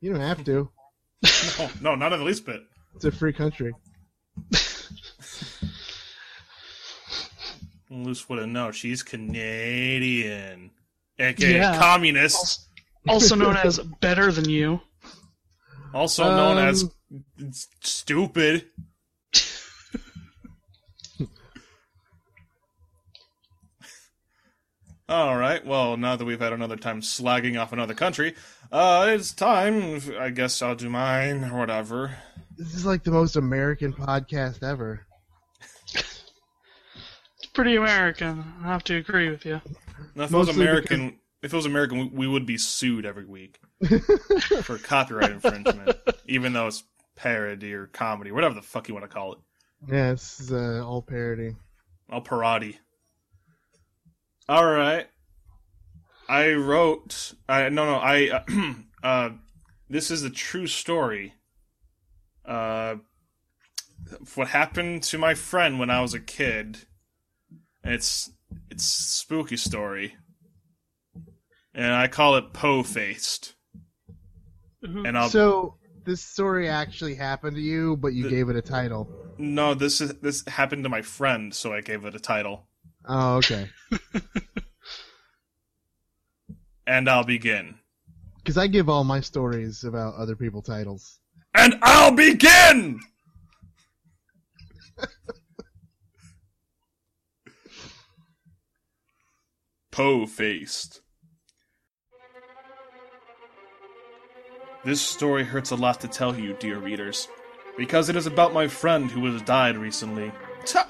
You 0.00 0.12
don't 0.12 0.20
have 0.20 0.44
to. 0.44 0.70
No, 1.58 1.70
no, 1.80 1.94
not 1.96 2.12
in 2.12 2.18
the 2.20 2.24
least 2.24 2.46
bit. 2.46 2.62
It's 2.94 3.04
a 3.04 3.12
free 3.12 3.32
country. 3.32 3.72
Luce 7.90 8.28
wouldn't 8.28 8.52
know. 8.52 8.70
She's 8.70 9.02
Canadian. 9.02 10.70
AKA 11.18 11.56
Yeah. 11.56 11.78
communist. 11.78 12.68
Also 13.08 13.34
known 13.34 13.56
as 13.56 13.78
better 14.00 14.30
than 14.30 14.48
you. 14.48 14.80
Also 15.92 16.24
known 16.24 16.58
Um, 16.58 16.64
as 16.68 16.88
stupid. 17.80 18.66
All 25.10 25.36
right. 25.36 25.66
Well, 25.66 25.96
now 25.96 26.14
that 26.14 26.24
we've 26.24 26.38
had 26.38 26.52
another 26.52 26.76
time 26.76 27.00
slagging 27.00 27.60
off 27.60 27.72
another 27.72 27.94
country, 27.94 28.36
uh, 28.70 29.06
it's 29.08 29.32
time. 29.32 30.00
I 30.16 30.30
guess 30.30 30.62
I'll 30.62 30.76
do 30.76 30.88
mine 30.88 31.42
or 31.42 31.58
whatever. 31.58 32.16
This 32.56 32.76
is 32.76 32.86
like 32.86 33.02
the 33.02 33.10
most 33.10 33.34
American 33.34 33.92
podcast 33.92 34.62
ever. 34.62 35.04
It's 35.92 37.46
pretty 37.52 37.74
American. 37.74 38.44
I 38.62 38.68
have 38.68 38.84
to 38.84 38.98
agree 38.98 39.30
with 39.30 39.44
you. 39.44 39.60
Now, 40.14 40.24
if 40.24 40.32
it 40.32 40.36
was 40.36 40.46
Mostly 40.46 40.62
American, 40.62 41.18
if 41.42 41.52
it 41.52 41.56
was 41.56 41.66
American, 41.66 41.98
we, 41.98 42.04
we 42.06 42.26
would 42.28 42.46
be 42.46 42.56
sued 42.56 43.04
every 43.04 43.26
week 43.26 43.58
for 44.62 44.78
copyright 44.78 45.32
infringement, 45.32 45.96
even 46.26 46.52
though 46.52 46.68
it's 46.68 46.84
parody 47.16 47.74
or 47.74 47.86
comedy, 47.88 48.30
whatever 48.30 48.54
the 48.54 48.62
fuck 48.62 48.86
you 48.86 48.94
want 48.94 49.02
to 49.04 49.12
call 49.12 49.32
it. 49.32 49.38
Yeah, 49.88 50.12
this 50.12 50.38
is 50.38 50.52
uh, 50.52 50.84
all 50.86 51.02
parody. 51.02 51.56
All 52.08 52.20
parody. 52.20 52.78
All 54.50 54.66
right. 54.66 55.06
I 56.28 56.54
wrote. 56.54 57.34
I 57.48 57.68
no 57.68 57.86
no. 57.86 57.94
I 57.98 58.42
uh, 59.04 59.30
this 59.88 60.10
is 60.10 60.24
a 60.24 60.30
true 60.30 60.66
story. 60.66 61.34
Uh, 62.44 62.96
what 64.34 64.48
happened 64.48 65.04
to 65.04 65.18
my 65.18 65.34
friend 65.34 65.78
when 65.78 65.88
I 65.88 66.00
was 66.00 66.14
a 66.14 66.18
kid. 66.20 66.78
It's 67.84 68.28
it's 68.72 68.84
a 68.84 69.02
spooky 69.12 69.56
story, 69.56 70.16
and 71.72 71.94
I 71.94 72.08
call 72.08 72.34
it 72.34 72.52
Poe 72.52 72.82
faced. 72.82 73.54
And 74.82 75.16
I'll 75.16 75.28
So 75.28 75.76
this 76.04 76.22
story 76.24 76.68
actually 76.68 77.14
happened 77.14 77.54
to 77.54 77.62
you, 77.62 77.96
but 77.98 78.14
you 78.14 78.24
The- 78.24 78.30
gave 78.30 78.48
it 78.48 78.56
a 78.56 78.62
title. 78.62 79.08
no. 79.38 79.74
This 79.74 80.00
is 80.00 80.14
this 80.14 80.44
happened 80.48 80.82
to 80.82 80.90
my 80.90 81.02
friend, 81.02 81.54
so 81.54 81.72
I 81.72 81.82
gave 81.82 82.04
it 82.04 82.16
a 82.16 82.20
title. 82.20 82.66
Oh, 83.08 83.36
okay. 83.36 83.68
And 86.90 87.08
I'll 87.08 87.24
begin. 87.24 87.76
Because 88.38 88.58
I 88.58 88.66
give 88.66 88.88
all 88.88 89.04
my 89.04 89.20
stories 89.20 89.84
about 89.84 90.16
other 90.16 90.34
people 90.34 90.60
titles. 90.60 91.20
And 91.54 91.78
I'll 91.82 92.10
begin! 92.10 92.98
Poe 99.92 100.26
faced. 100.26 101.00
This 104.84 105.00
story 105.00 105.44
hurts 105.44 105.70
a 105.70 105.76
lot 105.76 106.00
to 106.00 106.08
tell 106.08 106.36
you, 106.36 106.56
dear 106.58 106.80
readers, 106.80 107.28
because 107.76 108.08
it 108.08 108.16
is 108.16 108.26
about 108.26 108.52
my 108.52 108.66
friend 108.66 109.08
who 109.08 109.26
has 109.26 109.42
died 109.42 109.76
recently. 109.76 110.32
Ta- 110.66 110.88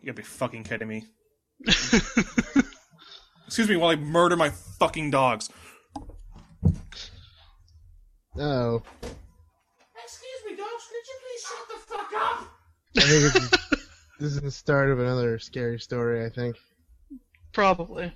you 0.00 0.06
gotta 0.06 0.16
be 0.18 0.22
fucking 0.22 0.62
kidding 0.62 0.86
me. 0.86 1.06
Excuse 3.46 3.68
me 3.68 3.76
while 3.76 3.90
I 3.90 3.96
murder 3.96 4.36
my 4.36 4.50
fucking 4.50 5.10
dogs. 5.10 5.48
Oh, 8.36 8.82
Excuse 10.02 10.42
me, 10.44 10.56
dogs, 10.56 10.88
could 10.88 11.06
you 11.06 11.16
please 11.22 11.42
shut 11.42 11.68
the 11.68 11.78
fuck 11.86 12.12
up? 12.16 12.48
I 12.96 13.00
think 13.00 13.22
this 13.22 13.36
is, 13.36 13.50
this 14.18 14.32
is 14.32 14.40
the 14.40 14.50
start 14.50 14.90
of 14.90 14.98
another 14.98 15.38
scary 15.38 15.78
story. 15.78 16.24
I 16.24 16.30
think. 16.30 16.56
Probably. 17.52 18.12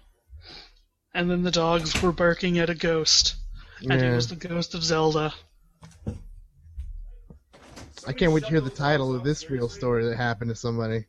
And 1.14 1.31
then 1.31 1.42
the 1.42 1.51
dogs 1.51 2.03
were 2.03 2.12
barking 2.12 2.59
at 2.59 2.70
a 2.70 2.74
ghost. 2.74 3.37
And 3.83 3.92
it 3.92 4.14
was 4.14 4.29
the 4.29 4.37
ghost 4.37 4.74
of 4.74 4.83
Zelda. 4.83 5.33
I 8.07 8.12
can't 8.12 8.33
wait 8.33 8.44
to 8.44 8.51
hear 8.51 8.61
the 8.61 8.70
title 8.70 9.14
of 9.14 9.22
this 9.22 9.51
real 9.51 9.68
story 9.68 10.05
that 10.07 10.16
happened 10.16 10.51
to 10.51 10.57
somebody. 10.57 11.07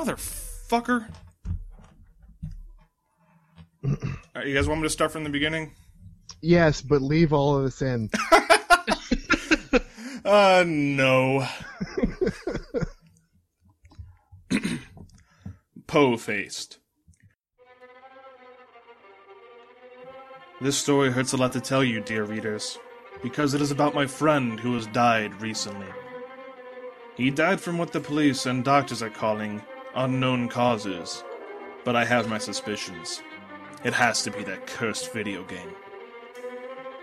Motherfucker. 0.00 1.06
You 4.42 4.54
guys 4.54 4.68
want 4.68 4.80
me 4.80 4.86
to 4.86 4.90
start 4.90 5.12
from 5.12 5.24
the 5.24 5.28
beginning? 5.28 5.72
Yes, 6.40 6.80
but 6.80 7.02
leave 7.02 7.34
all 7.34 7.58
of 7.58 7.64
this 7.64 7.82
in. 7.82 8.08
Uh, 10.24 10.64
no. 10.66 11.46
Poe 15.86 16.16
faced. 16.16 16.78
This 20.60 20.76
story 20.76 21.10
hurts 21.10 21.32
a 21.32 21.36
lot 21.36 21.52
to 21.54 21.60
tell 21.60 21.82
you, 21.82 22.00
dear 22.00 22.24
readers, 22.24 22.78
because 23.22 23.54
it 23.54 23.60
is 23.60 23.70
about 23.72 23.94
my 23.94 24.06
friend 24.06 24.60
who 24.60 24.74
has 24.74 24.86
died 24.88 25.40
recently. 25.42 25.88
He 27.16 27.30
died 27.30 27.60
from 27.60 27.76
what 27.76 27.92
the 27.92 28.00
police 28.00 28.46
and 28.46 28.64
doctors 28.64 29.02
are 29.02 29.10
calling 29.10 29.62
unknown 29.94 30.48
causes, 30.48 31.24
but 31.84 31.96
I 31.96 32.04
have 32.04 32.28
my 32.28 32.38
suspicions. 32.38 33.22
It 33.84 33.94
has 33.94 34.22
to 34.24 34.30
be 34.30 34.42
that 34.44 34.66
cursed 34.66 35.12
video 35.12 35.42
game. 35.44 35.72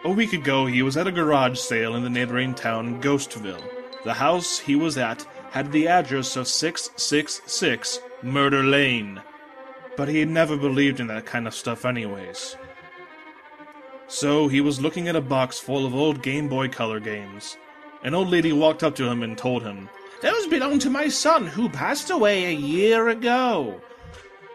A 0.06 0.10
week 0.12 0.34
ago, 0.34 0.68
he 0.68 0.84
was 0.84 0.96
at 0.96 1.08
a 1.08 1.12
garage 1.12 1.60
sale 1.60 1.96
in 1.96 2.04
the 2.04 2.10
neighboring 2.10 2.54
town, 2.54 3.02
Ghostville. 3.02 3.64
The 4.04 4.14
house 4.14 4.60
he 4.60 4.76
was 4.76 4.98
at 4.98 5.26
had 5.52 5.72
the 5.72 5.88
address 5.88 6.36
of 6.36 6.48
666 6.48 8.00
Murder 8.22 8.64
Lane, 8.64 9.22
but 9.96 10.08
he 10.08 10.20
had 10.20 10.30
never 10.30 10.56
believed 10.56 11.00
in 11.00 11.08
that 11.08 11.26
kind 11.26 11.48
of 11.48 11.56
stuff, 11.56 11.84
anyways. 11.84 12.56
So 14.08 14.48
he 14.48 14.62
was 14.62 14.80
looking 14.80 15.08
at 15.08 15.16
a 15.16 15.22
box 15.22 15.60
full 15.60 15.86
of 15.86 15.96
old 15.96 16.22
Game 16.22 16.48
Boy 16.48 16.70
Color 16.70 17.00
games. 17.00 17.58
An 18.04 18.14
old 18.14 18.30
lady 18.30 18.54
walked 18.54 18.84
up 18.84 18.96
to 18.96 19.10
him 19.10 19.24
and 19.24 19.38
told 19.38 19.64
him, 19.64 19.90
Those 20.22 20.48
belong 20.48 20.80
to 20.80 20.90
my 20.90 21.10
son, 21.10 21.48
who 21.48 21.70
passed 21.70 22.10
away 22.10 22.46
a 22.46 22.52
year 22.52 23.10
ago. 23.10 23.80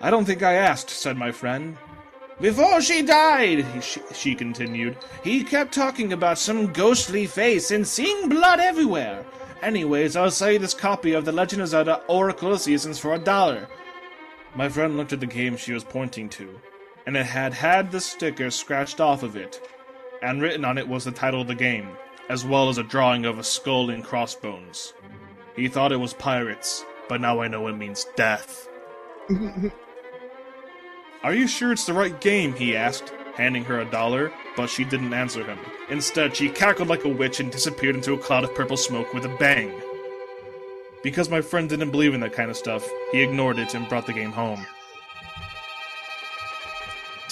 I 0.01 0.11
don't 0.11 0.25
think 0.25 0.43
I 0.43 0.55
asked, 0.55 0.91
said 0.91 1.17
my 1.17 1.31
friend. 1.31 1.77
Before 2.41 2.81
she 2.81 3.03
died, 3.03 3.65
he, 3.65 3.81
she, 3.81 4.01
she 4.13 4.35
continued, 4.35 4.97
he 5.23 5.45
kept 5.45 5.73
talking 5.73 6.13
about 6.13 6.39
some 6.39 6.73
ghostly 6.73 7.27
face 7.27 7.71
and 7.71 7.87
seeing 7.87 8.29
blood 8.29 8.59
everywhere. 8.59 9.25
Anyways, 9.63 10.17
I'll 10.17 10.33
sell 10.33 10.51
you 10.51 10.59
this 10.59 10.75
copy 10.75 11.13
of 11.13 11.25
The 11.25 11.31
Legend 11.31 11.63
of 11.63 11.69
Zelda 11.69 12.03
Oracle 12.09 12.53
of 12.53 12.61
Seasons 12.61 12.99
for 12.99 13.15
a 13.15 13.19
dollar. 13.19 13.69
My 14.57 14.69
friend 14.69 14.97
looked 14.97 15.13
at 15.13 15.21
the 15.21 15.27
game 15.27 15.57
she 15.57 15.73
was 15.73 15.85
pointing 15.85 16.29
to, 16.31 16.59
and 17.07 17.17
it 17.17 17.27
had 17.27 17.55
had 17.55 17.93
the 17.93 18.01
sticker 18.01 18.51
scratched 18.51 19.01
off 19.01 19.23
of 19.23 19.37
it, 19.37 19.61
and 20.21 20.43
written 20.43 20.65
on 20.65 20.79
it 20.79 20.89
was 20.89 21.05
the 21.05 21.13
title 21.13 21.43
of 21.43 21.47
the 21.47 21.55
game, 21.55 21.91
as 22.29 22.45
well 22.45 22.69
as 22.69 22.79
a 22.79 22.83
drawing 22.83 23.25
of 23.25 23.39
a 23.39 23.45
skull 23.45 23.91
and 23.91 24.03
crossbones. 24.03 24.95
He 25.57 25.69
thought 25.69 25.93
it 25.93 25.99
was 25.99 26.15
pirates, 26.15 26.85
but 27.09 27.21
now 27.21 27.41
I 27.41 27.49
know 27.49 27.67
it 27.69 27.77
means 27.77 28.07
death. 28.17 28.69
Are 31.23 31.35
you 31.35 31.47
sure 31.47 31.73
it's 31.73 31.87
the 31.87 31.93
right 31.93 32.21
game? 32.21 32.53
he 32.55 32.75
asked, 32.75 33.13
handing 33.35 33.65
her 33.65 33.81
a 33.81 33.85
dollar, 33.85 34.33
but 34.57 34.69
she 34.69 34.85
didn't 34.85 35.15
answer 35.15 35.45
him. 35.45 35.59
Instead, 35.89 36.35
she 36.35 36.49
cackled 36.49 36.89
like 36.89 37.05
a 37.05 37.09
witch 37.09 37.39
and 37.39 37.53
disappeared 37.53 37.95
into 37.95 38.15
a 38.15 38.19
cloud 38.19 38.45
of 38.45 38.55
purple 38.55 38.77
smoke 38.77 39.13
with 39.15 39.25
a 39.25 39.37
bang. 39.39 39.73
Because 41.03 41.29
my 41.29 41.41
friend 41.41 41.69
didn't 41.69 41.91
believe 41.91 42.15
in 42.15 42.21
that 42.21 42.33
kind 42.33 42.51
of 42.51 42.57
stuff, 42.57 42.89
he 43.13 43.23
ignored 43.23 43.59
it 43.59 43.75
and 43.75 43.89
brought 43.89 44.07
the 44.07 44.13
game 44.13 44.33
home. 44.33 44.67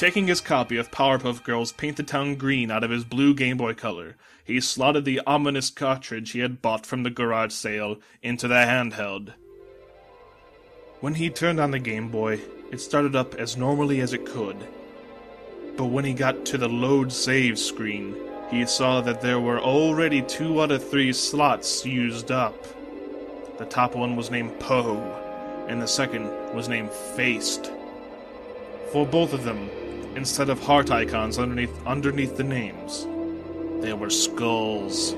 Taking 0.01 0.29
his 0.29 0.41
copy 0.41 0.79
of 0.79 0.91
Powerpuff 0.91 1.45
Girls 1.45 1.73
Paint 1.73 1.99
the 1.99 2.03
Town 2.03 2.37
Green 2.37 2.71
out 2.71 2.83
of 2.83 2.91
his 2.91 3.05
blue 3.05 3.35
Game 3.35 3.59
Boy 3.59 3.75
Color, 3.75 4.17
he 4.43 4.59
slotted 4.59 5.05
the 5.05 5.21
ominous 5.27 5.69
cartridge 5.69 6.31
he 6.31 6.39
had 6.39 6.63
bought 6.63 6.87
from 6.87 7.03
the 7.03 7.11
garage 7.11 7.53
sale 7.53 7.99
into 8.23 8.49
the 8.49 8.55
handheld. 8.55 9.35
When 11.01 11.17
he 11.17 11.29
turned 11.29 11.61
on 11.61 11.71
the 11.71 11.79
Game 11.79 12.09
Boy, 12.09 12.41
it 12.73 12.81
started 12.81 13.15
up 13.15 13.35
as 13.35 13.59
normally 13.59 14.01
as 14.01 14.15
it 14.15 14.25
could. 14.25 14.57
But 15.77 15.89
when 15.89 16.07
he 16.07 16.15
got 16.15 16.47
to 16.47 16.57
the 16.57 16.67
load 16.67 17.13
save 17.13 17.59
screen, 17.59 18.17
he 18.51 18.65
saw 18.65 19.03
that 19.03 19.21
there 19.21 19.39
were 19.39 19.61
already 19.61 20.23
two 20.23 20.63
out 20.63 20.71
of 20.71 20.89
three 20.89 21.13
slots 21.13 21.85
used 21.85 22.31
up. 22.31 22.57
The 23.59 23.67
top 23.67 23.95
one 23.95 24.17
was 24.17 24.31
named 24.31 24.59
Poe, 24.61 24.97
and 25.69 25.83
the 25.83 25.87
second 25.87 26.25
was 26.55 26.71
named 26.71 26.91
Faced. 26.91 27.71
For 28.93 29.07
both 29.07 29.35
of 29.35 29.45
them, 29.45 29.71
instead 30.17 30.49
of 30.49 30.61
heart 30.61 30.91
icons 30.91 31.39
underneath 31.39 31.87
underneath 31.87 32.37
the 32.37 32.45
names, 32.45 33.07
there 33.83 33.97
were 33.97 34.11
skulls. 34.11 35.13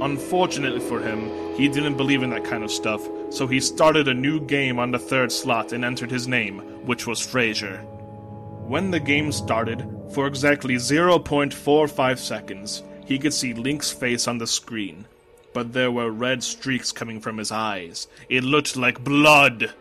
Unfortunately 0.00 0.80
for 0.80 1.00
him, 1.00 1.54
he 1.56 1.68
didn't 1.68 1.96
believe 1.96 2.22
in 2.22 2.30
that 2.30 2.44
kind 2.44 2.64
of 2.64 2.70
stuff, 2.70 3.08
so 3.30 3.46
he 3.46 3.60
started 3.60 4.08
a 4.08 4.14
new 4.14 4.40
game 4.40 4.78
on 4.78 4.90
the 4.90 4.98
third 4.98 5.30
slot 5.30 5.72
and 5.72 5.84
entered 5.84 6.10
his 6.10 6.26
name, 6.26 6.58
which 6.84 7.06
was 7.06 7.20
Fraser. 7.20 7.78
When 8.66 8.90
the 8.90 9.00
game 9.00 9.30
started, 9.30 9.86
for 10.12 10.26
exactly 10.26 10.76
0.45 10.76 12.18
seconds, 12.18 12.82
he 13.04 13.18
could 13.18 13.34
see 13.34 13.54
Link's 13.54 13.92
face 13.92 14.26
on 14.26 14.38
the 14.38 14.46
screen, 14.46 15.06
but 15.52 15.72
there 15.72 15.92
were 15.92 16.10
red 16.10 16.42
streaks 16.42 16.90
coming 16.90 17.20
from 17.20 17.38
his 17.38 17.52
eyes. 17.52 18.08
It 18.28 18.42
looked 18.42 18.76
like 18.76 19.04
blood. 19.04 19.72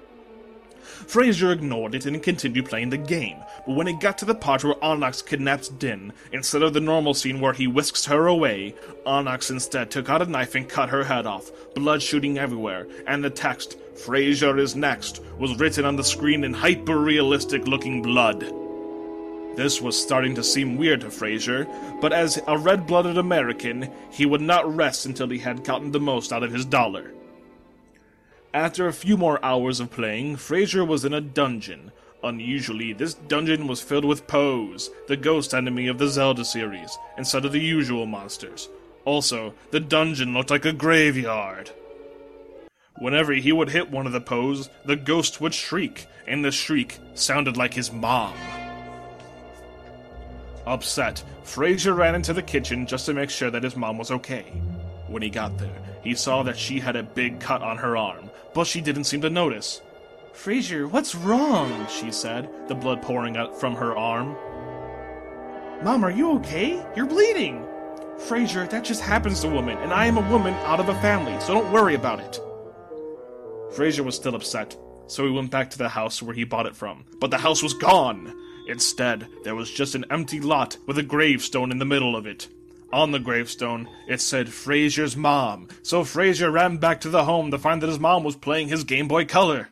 Fraser 1.13 1.51
ignored 1.51 1.93
it 1.93 2.07
and 2.07 2.23
continued 2.23 2.65
playing 2.65 2.89
the 2.89 2.97
game, 2.97 3.37
but 3.67 3.75
when 3.75 3.87
it 3.87 3.99
got 3.99 4.17
to 4.17 4.25
the 4.25 4.33
part 4.33 4.63
where 4.63 4.73
Onox 4.81 5.23
kidnaps 5.23 5.69
Din, 5.69 6.11
instead 6.31 6.63
of 6.63 6.73
the 6.73 6.79
normal 6.79 7.13
scene 7.13 7.39
where 7.39 7.53
he 7.53 7.67
whisks 7.67 8.07
her 8.07 8.25
away, 8.25 8.73
Onox 9.05 9.51
instead 9.51 9.91
took 9.91 10.09
out 10.09 10.23
a 10.23 10.25
knife 10.25 10.55
and 10.55 10.67
cut 10.67 10.89
her 10.89 11.03
head 11.03 11.27
off, 11.27 11.51
blood 11.75 12.01
shooting 12.01 12.39
everywhere, 12.39 12.87
and 13.05 13.23
the 13.23 13.29
text, 13.29 13.77
Fraser 13.95 14.57
is 14.57 14.75
next, 14.75 15.21
was 15.37 15.59
written 15.59 15.85
on 15.85 15.97
the 15.97 16.03
screen 16.03 16.43
in 16.43 16.51
hyper 16.51 16.97
realistic 16.97 17.67
looking 17.67 18.01
blood. 18.01 18.39
This 19.55 19.79
was 19.79 19.95
starting 19.95 20.33
to 20.33 20.43
seem 20.43 20.77
weird 20.77 21.01
to 21.01 21.11
Fraser, 21.11 21.67
but 22.01 22.11
as 22.11 22.41
a 22.47 22.57
red 22.57 22.87
blooded 22.87 23.19
American, 23.19 23.87
he 24.09 24.25
would 24.25 24.41
not 24.41 24.75
rest 24.75 25.05
until 25.05 25.29
he 25.29 25.37
had 25.37 25.63
gotten 25.63 25.91
the 25.91 25.99
most 25.99 26.33
out 26.33 26.41
of 26.41 26.51
his 26.51 26.65
dollar. 26.65 27.11
After 28.53 28.87
a 28.87 28.93
few 28.93 29.17
more 29.17 29.43
hours 29.43 29.79
of 29.79 29.89
playing, 29.89 30.35
Fraser 30.35 30.85
was 30.85 31.03
in 31.05 31.13
a 31.13 31.21
dungeon. 31.21 31.91
Unusually, 32.23 32.93
this 32.93 33.15
dungeon 33.15 33.65
was 33.65 33.81
filled 33.81 34.05
with 34.05 34.27
Poes, 34.27 34.91
the 35.07 35.17
ghost 35.17 35.55
enemy 35.55 35.87
of 35.87 35.97
the 35.97 36.07
Zelda 36.07 36.45
series, 36.45 36.95
instead 37.17 37.45
of 37.45 37.51
the 37.51 37.59
usual 37.59 38.05
monsters. 38.05 38.69
Also, 39.05 39.55
the 39.71 39.79
dungeon 39.79 40.35
looked 40.35 40.51
like 40.51 40.65
a 40.65 40.71
graveyard. 40.71 41.71
Whenever 42.99 43.33
he 43.33 43.51
would 43.51 43.69
hit 43.69 43.89
one 43.89 44.05
of 44.05 44.13
the 44.13 44.21
Poes, 44.21 44.69
the 44.85 44.95
ghost 44.95 45.41
would 45.41 45.55
shriek, 45.55 46.05
and 46.27 46.45
the 46.45 46.51
shriek 46.51 46.99
sounded 47.15 47.57
like 47.57 47.73
his 47.73 47.91
mom. 47.91 48.35
Upset, 50.67 51.23
Fraser 51.43 51.95
ran 51.95 52.13
into 52.13 52.33
the 52.33 52.43
kitchen 52.43 52.85
just 52.85 53.07
to 53.07 53.15
make 53.15 53.31
sure 53.31 53.49
that 53.49 53.63
his 53.63 53.75
mom 53.75 53.97
was 53.97 54.11
okay. 54.11 54.43
When 55.07 55.23
he 55.23 55.31
got 55.31 55.57
there, 55.57 55.81
he 56.03 56.13
saw 56.13 56.43
that 56.43 56.57
she 56.57 56.79
had 56.79 56.95
a 56.95 57.03
big 57.03 57.39
cut 57.39 57.63
on 57.63 57.77
her 57.77 57.97
arm, 57.97 58.29
but 58.53 58.67
she 58.67 58.81
didn't 58.81 59.05
seem 59.05 59.21
to 59.21 59.29
notice. 59.29 59.81
Fraser, 60.33 60.87
what's 60.87 61.15
wrong? 61.15 61.87
she 61.87 62.11
said, 62.11 62.49
the 62.67 62.75
blood 62.75 63.01
pouring 63.01 63.37
out 63.37 63.59
from 63.59 63.75
her 63.75 63.95
arm. 63.95 64.35
Mom, 65.83 66.03
are 66.03 66.11
you 66.11 66.31
okay? 66.33 66.83
You're 66.95 67.05
bleeding. 67.05 67.65
Fraser, 68.17 68.65
that 68.67 68.83
just 68.83 69.01
happens 69.01 69.41
to 69.41 69.49
women, 69.49 69.77
and 69.79 69.93
I 69.93 70.05
am 70.05 70.17
a 70.17 70.29
woman 70.31 70.53
out 70.65 70.79
of 70.79 70.89
a 70.89 71.01
family, 71.01 71.39
so 71.39 71.53
don't 71.53 71.71
worry 71.71 71.95
about 71.95 72.19
it. 72.19 72.39
Fraser 73.75 74.03
was 74.03 74.15
still 74.15 74.35
upset, 74.35 74.77
so 75.07 75.25
he 75.25 75.31
went 75.31 75.51
back 75.51 75.69
to 75.71 75.77
the 75.77 75.89
house 75.89 76.21
where 76.21 76.35
he 76.35 76.43
bought 76.43 76.67
it 76.67 76.75
from. 76.75 77.05
But 77.19 77.31
the 77.31 77.37
house 77.37 77.61
was 77.61 77.73
gone! 77.73 78.33
Instead, 78.67 79.27
there 79.43 79.55
was 79.55 79.69
just 79.69 79.93
an 79.93 80.05
empty 80.09 80.39
lot 80.39 80.77
with 80.87 80.97
a 80.97 81.03
gravestone 81.03 81.71
in 81.71 81.79
the 81.79 81.85
middle 81.85 82.15
of 82.15 82.25
it. 82.25 82.47
On 82.93 83.09
the 83.09 83.17
gravestone, 83.17 83.89
it 84.07 84.21
said 84.21 84.53
Fraser's 84.53 85.17
mom, 85.17 85.67
so 85.81 86.03
Fraser 86.03 86.51
ran 86.51 86.77
back 86.77 87.01
to 87.01 87.09
the 87.09 87.25
home 87.25 87.49
to 87.49 87.57
find 87.57 87.81
that 87.81 87.89
his 87.89 87.99
mom 87.99 88.23
was 88.23 88.35
playing 88.35 88.67
his 88.67 88.83
Game 88.83 89.07
Boy 89.07 89.25
Color. 89.25 89.69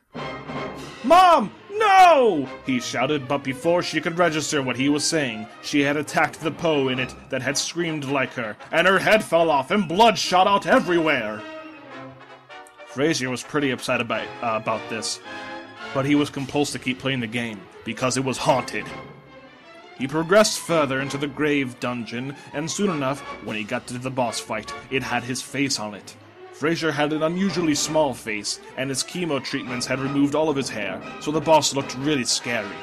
Mom! 1.03 1.51
No! 1.69 2.49
He 2.65 2.79
shouted, 2.79 3.27
but 3.27 3.43
before 3.43 3.84
she 3.84 4.01
could 4.01 4.17
register 4.17 4.63
what 4.63 4.75
he 4.75 4.89
was 4.89 5.03
saying, 5.03 5.45
she 5.62 5.81
had 5.81 5.97
attacked 5.97 6.41
the 6.41 6.49
Poe 6.49 6.88
in 6.88 6.97
it 6.97 7.13
that 7.29 7.43
had 7.43 7.60
screamed 7.60 8.05
like 8.05 8.34
her, 8.34 8.57
and 8.71 8.88
her 8.88 8.97
head 8.97 9.23
fell 9.23 9.51
off 9.51 9.69
and 9.69 9.88
blood 9.88 10.17
shot 10.17 10.47
out 10.47 10.65
everywhere. 10.65 11.43
Fraser 12.88 13.29
was 13.29 13.43
pretty 13.43 13.69
upset 13.69 14.01
about, 14.01 14.25
uh, 14.41 14.60
about 14.60 14.81
this, 14.89 15.19
but 15.93 16.05
he 16.05 16.15
was 16.15 16.31
compelled 16.31 16.69
to 16.69 16.79
keep 16.79 16.97
playing 16.97 17.19
the 17.19 17.27
game 17.27 17.62
because 17.86 18.17
it 18.17 18.25
was 18.25 18.39
haunted. 18.39 18.88
He 20.02 20.08
progressed 20.08 20.62
further 20.62 20.99
into 20.99 21.20
the 21.20 21.28
grave 21.28 21.80
dungeon, 21.80 22.36
and 22.54 22.72
soon 22.72 22.89
enough, 22.89 23.20
when 23.45 23.56
he 23.56 23.64
got 23.64 23.86
to 23.86 23.99
the 23.99 24.10
boss 24.10 24.39
fight, 24.39 24.74
it 24.89 25.04
had 25.04 25.22
his 25.24 25.43
face 25.43 25.80
on 25.80 25.93
it. 25.93 26.16
Fraser 26.54 26.91
had 26.91 27.14
an 27.14 27.22
unusually 27.22 27.76
small 27.76 28.16
face, 28.16 28.60
and 28.78 28.89
his 28.89 29.04
chemo 29.04 29.39
treatments 29.43 29.86
had 29.86 29.99
removed 29.99 30.34
all 30.34 30.49
of 30.49 30.56
his 30.56 30.72
hair, 30.72 30.99
so 31.20 31.30
the 31.30 31.39
boss 31.39 31.76
looked 31.76 31.95
really 31.99 32.24
scary. 32.24 32.76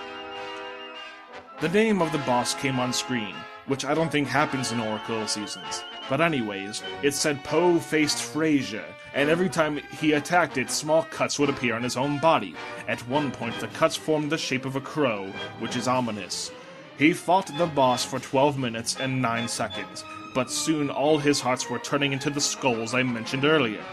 The 1.60 1.70
name 1.70 2.00
of 2.00 2.12
the 2.12 2.18
boss 2.18 2.54
came 2.54 2.78
on 2.78 2.92
screen, 2.92 3.34
which 3.66 3.84
I 3.84 3.94
don't 3.94 4.12
think 4.12 4.28
happens 4.28 4.70
in 4.70 4.78
Oracle 4.78 5.26
seasons. 5.26 5.82
But 6.08 6.20
anyways, 6.20 6.84
it 7.02 7.14
said 7.14 7.42
Poe 7.42 7.80
faced 7.80 8.22
Fraser, 8.22 8.84
and 9.12 9.28
every 9.28 9.48
time 9.48 9.78
he 10.00 10.12
attacked 10.12 10.56
it, 10.56 10.70
small 10.70 11.02
cuts 11.02 11.36
would 11.40 11.50
appear 11.50 11.74
on 11.74 11.82
his 11.82 11.96
own 11.96 12.20
body. 12.20 12.54
At 12.86 13.00
one 13.08 13.32
point, 13.32 13.58
the 13.58 13.66
cuts 13.66 13.96
formed 13.96 14.30
the 14.30 14.38
shape 14.38 14.64
of 14.64 14.76
a 14.76 14.80
crow, 14.80 15.32
which 15.58 15.74
is 15.74 15.88
ominous. 15.88 16.52
He 16.98 17.12
fought 17.12 17.56
the 17.56 17.66
boss 17.66 18.04
for 18.04 18.18
12 18.18 18.58
minutes 18.58 18.96
and 18.98 19.22
9 19.22 19.46
seconds, 19.46 20.04
but 20.34 20.50
soon 20.50 20.90
all 20.90 21.16
his 21.16 21.40
hearts 21.40 21.70
were 21.70 21.78
turning 21.78 22.12
into 22.12 22.28
the 22.28 22.40
skulls 22.40 22.92
I 22.92 23.04
mentioned 23.04 23.44
earlier. 23.44 23.84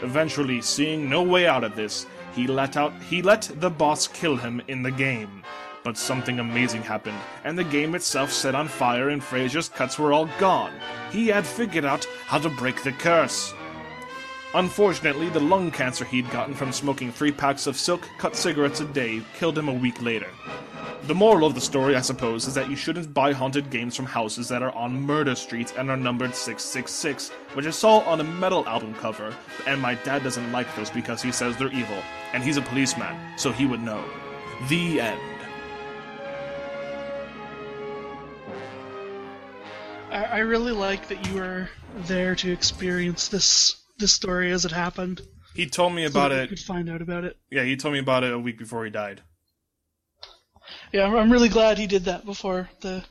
Eventually, 0.00 0.62
seeing 0.62 1.10
no 1.10 1.22
way 1.22 1.46
out 1.46 1.64
of 1.64 1.76
this, 1.76 2.06
he 2.34 2.46
let 2.46 2.78
out 2.78 2.94
he 3.10 3.20
let 3.20 3.50
the 3.56 3.68
boss 3.68 4.08
kill 4.08 4.36
him 4.36 4.62
in 4.68 4.82
the 4.82 4.90
game. 4.90 5.42
But 5.84 5.98
something 5.98 6.40
amazing 6.40 6.82
happened, 6.82 7.18
and 7.44 7.58
the 7.58 7.64
game 7.64 7.94
itself 7.94 8.32
set 8.32 8.54
on 8.54 8.68
fire, 8.68 9.10
and 9.10 9.22
Fraser's 9.22 9.68
cuts 9.68 9.98
were 9.98 10.14
all 10.14 10.28
gone. 10.38 10.72
He 11.12 11.28
had 11.28 11.46
figured 11.46 11.84
out 11.84 12.06
how 12.24 12.38
to 12.38 12.48
break 12.48 12.82
the 12.82 12.92
curse. 12.92 13.52
Unfortunately, 14.54 15.28
the 15.28 15.40
lung 15.40 15.70
cancer 15.70 16.06
he'd 16.06 16.30
gotten 16.30 16.54
from 16.54 16.72
smoking 16.72 17.12
three 17.12 17.32
packs 17.32 17.66
of 17.66 17.76
silk 17.76 18.08
cut 18.16 18.34
cigarettes 18.34 18.80
a 18.80 18.86
day 18.86 19.22
killed 19.38 19.58
him 19.58 19.68
a 19.68 19.74
week 19.74 20.00
later. 20.00 20.30
The 21.04 21.14
moral 21.14 21.46
of 21.46 21.54
the 21.54 21.60
story, 21.60 21.94
I 21.94 22.00
suppose, 22.00 22.48
is 22.48 22.54
that 22.54 22.68
you 22.68 22.74
shouldn't 22.74 23.14
buy 23.14 23.32
haunted 23.32 23.70
games 23.70 23.94
from 23.94 24.06
houses 24.06 24.48
that 24.48 24.62
are 24.62 24.72
on 24.72 25.00
murder 25.00 25.36
streets 25.36 25.72
and 25.76 25.88
are 25.88 25.96
numbered 25.96 26.34
666, 26.34 27.30
which 27.54 27.66
I 27.66 27.70
saw 27.70 27.98
on 28.00 28.20
a 28.20 28.24
metal 28.24 28.66
album 28.66 28.92
cover, 28.94 29.32
and 29.68 29.80
my 29.80 29.94
dad 29.94 30.24
doesn't 30.24 30.50
like 30.50 30.74
those 30.74 30.90
because 30.90 31.22
he 31.22 31.30
says 31.30 31.56
they're 31.56 31.72
evil, 31.72 32.02
and 32.32 32.42
he's 32.42 32.56
a 32.56 32.62
policeman, 32.62 33.16
so 33.36 33.52
he 33.52 33.66
would 33.66 33.80
know. 33.80 34.04
The 34.68 35.00
end. 35.00 35.20
I, 40.10 40.24
I 40.24 40.38
really 40.38 40.72
like 40.72 41.08
that 41.08 41.28
you 41.28 41.34
were 41.34 41.68
there 42.06 42.34
to 42.36 42.50
experience 42.50 43.28
this 43.28 43.76
this 43.98 44.12
story 44.12 44.50
as 44.50 44.64
it 44.64 44.72
happened. 44.72 45.22
He 45.54 45.66
told 45.66 45.94
me 45.94 46.04
so 46.04 46.10
about 46.10 46.32
you 46.32 46.38
it. 46.38 46.48
could 46.48 46.58
find 46.58 46.90
out 46.90 47.00
about 47.00 47.24
it. 47.24 47.36
Yeah, 47.50 47.62
he 47.62 47.76
told 47.76 47.94
me 47.94 48.00
about 48.00 48.24
it 48.24 48.32
a 48.32 48.38
week 48.38 48.58
before 48.58 48.84
he 48.84 48.90
died. 48.90 49.22
Yeah, 50.96 51.04
I'm- 51.04 51.16
I'm 51.16 51.30
really 51.30 51.50
glad 51.50 51.76
he 51.76 51.86
did 51.86 52.06
that 52.06 52.24
before 52.24 52.70
the 52.80 53.04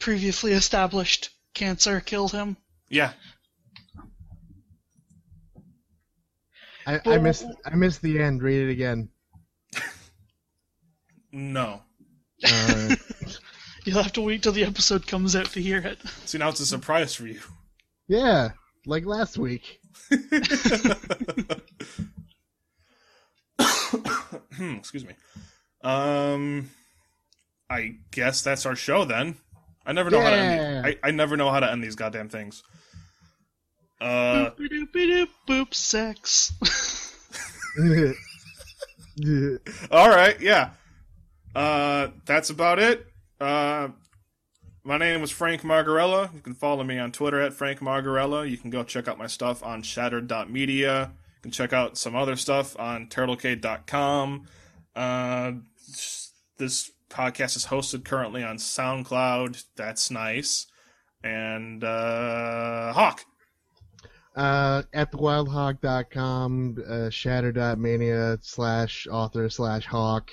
previously 0.00 0.50
established 0.52 1.30
cancer 1.54 2.00
killed 2.00 2.32
him. 2.32 2.56
Yeah, 2.88 3.12
I, 6.84 7.00
I 7.06 7.18
missed 7.18 7.44
I 7.64 7.76
missed 7.76 8.02
the 8.02 8.20
end. 8.20 8.42
Read 8.42 8.68
it 8.68 8.72
again. 8.72 9.10
no. 11.32 11.82
Uh, 12.44 12.96
You'll 13.84 14.02
have 14.02 14.12
to 14.14 14.20
wait 14.22 14.42
till 14.42 14.50
the 14.52 14.64
episode 14.64 15.06
comes 15.06 15.36
out 15.36 15.46
to 15.52 15.62
hear 15.62 15.78
it. 15.78 15.98
See, 16.24 16.38
now 16.38 16.48
it's 16.48 16.58
a 16.60 16.66
surprise 16.66 17.14
for 17.14 17.26
you. 17.28 17.40
yeah, 18.08 18.50
like 18.86 19.04
last 19.06 19.38
week. 19.38 19.78
Excuse 24.58 25.04
me. 25.04 25.14
Um, 25.82 26.70
I 27.70 27.96
guess 28.10 28.42
that's 28.42 28.66
our 28.66 28.76
show 28.76 29.04
then. 29.04 29.36
I 29.86 29.92
never 29.92 30.10
know 30.10 30.20
how 30.20 30.30
to 30.30 30.36
end. 30.36 30.60
Yeah. 30.60 30.82
The, 30.82 30.88
I, 30.88 31.08
I 31.08 31.10
never 31.10 31.36
know 31.36 31.50
how 31.50 31.60
to 31.60 31.70
end 31.70 31.82
these 31.82 31.96
goddamn 31.96 32.28
things. 32.28 32.62
Uh, 34.00 34.50
Boop, 34.50 34.92
boop, 34.92 35.28
boop, 35.48 35.74
sex. 35.74 36.52
all 39.90 40.08
right, 40.08 40.40
yeah. 40.40 40.70
Uh, 41.54 42.08
that's 42.26 42.50
about 42.50 42.78
it. 42.78 43.06
Uh, 43.40 43.88
my 44.82 44.98
name 44.98 45.20
was 45.20 45.30
Frank 45.30 45.62
Margarella. 45.62 46.30
You 46.34 46.40
can 46.40 46.54
follow 46.54 46.84
me 46.84 46.98
on 46.98 47.12
Twitter 47.12 47.40
at 47.40 47.54
Frank 47.54 47.80
Margarella. 47.80 48.48
You 48.48 48.58
can 48.58 48.70
go 48.70 48.82
check 48.82 49.08
out 49.08 49.18
my 49.18 49.26
stuff 49.26 49.62
on 49.62 49.82
Shattered.media. 49.82 51.12
You 51.12 51.42
can 51.42 51.50
check 51.50 51.72
out 51.72 51.96
some 51.96 52.14
other 52.14 52.36
stuff 52.36 52.78
on 52.78 53.06
turtlecade.com. 53.06 54.46
Uh, 54.94 55.52
this 56.58 56.90
podcast 57.14 57.56
is 57.56 57.66
hosted 57.66 58.04
currently 58.04 58.42
on 58.42 58.56
SoundCloud. 58.56 59.64
That's 59.76 60.10
nice. 60.10 60.66
And 61.22 61.82
uh, 61.82 62.92
Hawk. 62.92 63.24
uh, 64.36 64.82
at 64.92 65.10
thewildhawk.com, 65.12 66.76
uh, 66.86 67.10
shatter.mania 67.10 68.38
slash 68.42 69.06
author 69.10 69.48
slash 69.48 69.86
hawk. 69.86 70.30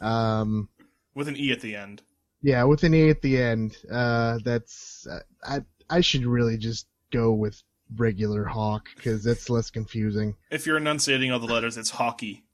Um, 0.00 0.68
with 1.14 1.28
an 1.28 1.36
E 1.36 1.52
at 1.52 1.60
the 1.60 1.76
end. 1.76 2.02
yeah, 2.42 2.64
with 2.64 2.82
an 2.84 2.94
E 2.94 3.10
at 3.10 3.22
the 3.22 3.40
end. 3.40 3.76
Uh, 3.90 4.38
that's, 4.44 5.06
uh, 5.10 5.20
I, 5.44 5.60
I 5.90 6.00
should 6.00 6.26
really 6.26 6.56
just 6.58 6.86
go 7.12 7.32
with 7.32 7.62
regular 7.96 8.44
hawk, 8.44 8.86
because 8.96 9.24
that's 9.24 9.48
less 9.48 9.70
confusing. 9.70 10.34
If 10.50 10.66
you're 10.66 10.76
enunciating 10.76 11.32
all 11.32 11.38
the 11.38 11.46
letters, 11.46 11.76
it's 11.78 11.90
hockey, 11.90 12.44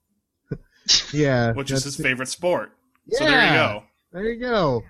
Yeah. 1.12 1.52
which 1.52 1.70
is 1.70 1.82
his 1.84 1.96
favorite 1.96 2.28
sport. 2.28 2.70
Yeah, 3.06 3.18
So 3.18 3.24
there 3.24 3.46
you 3.46 3.52
go. 3.52 3.82
There 4.12 4.24
you 4.32 4.40
go. 4.40 4.82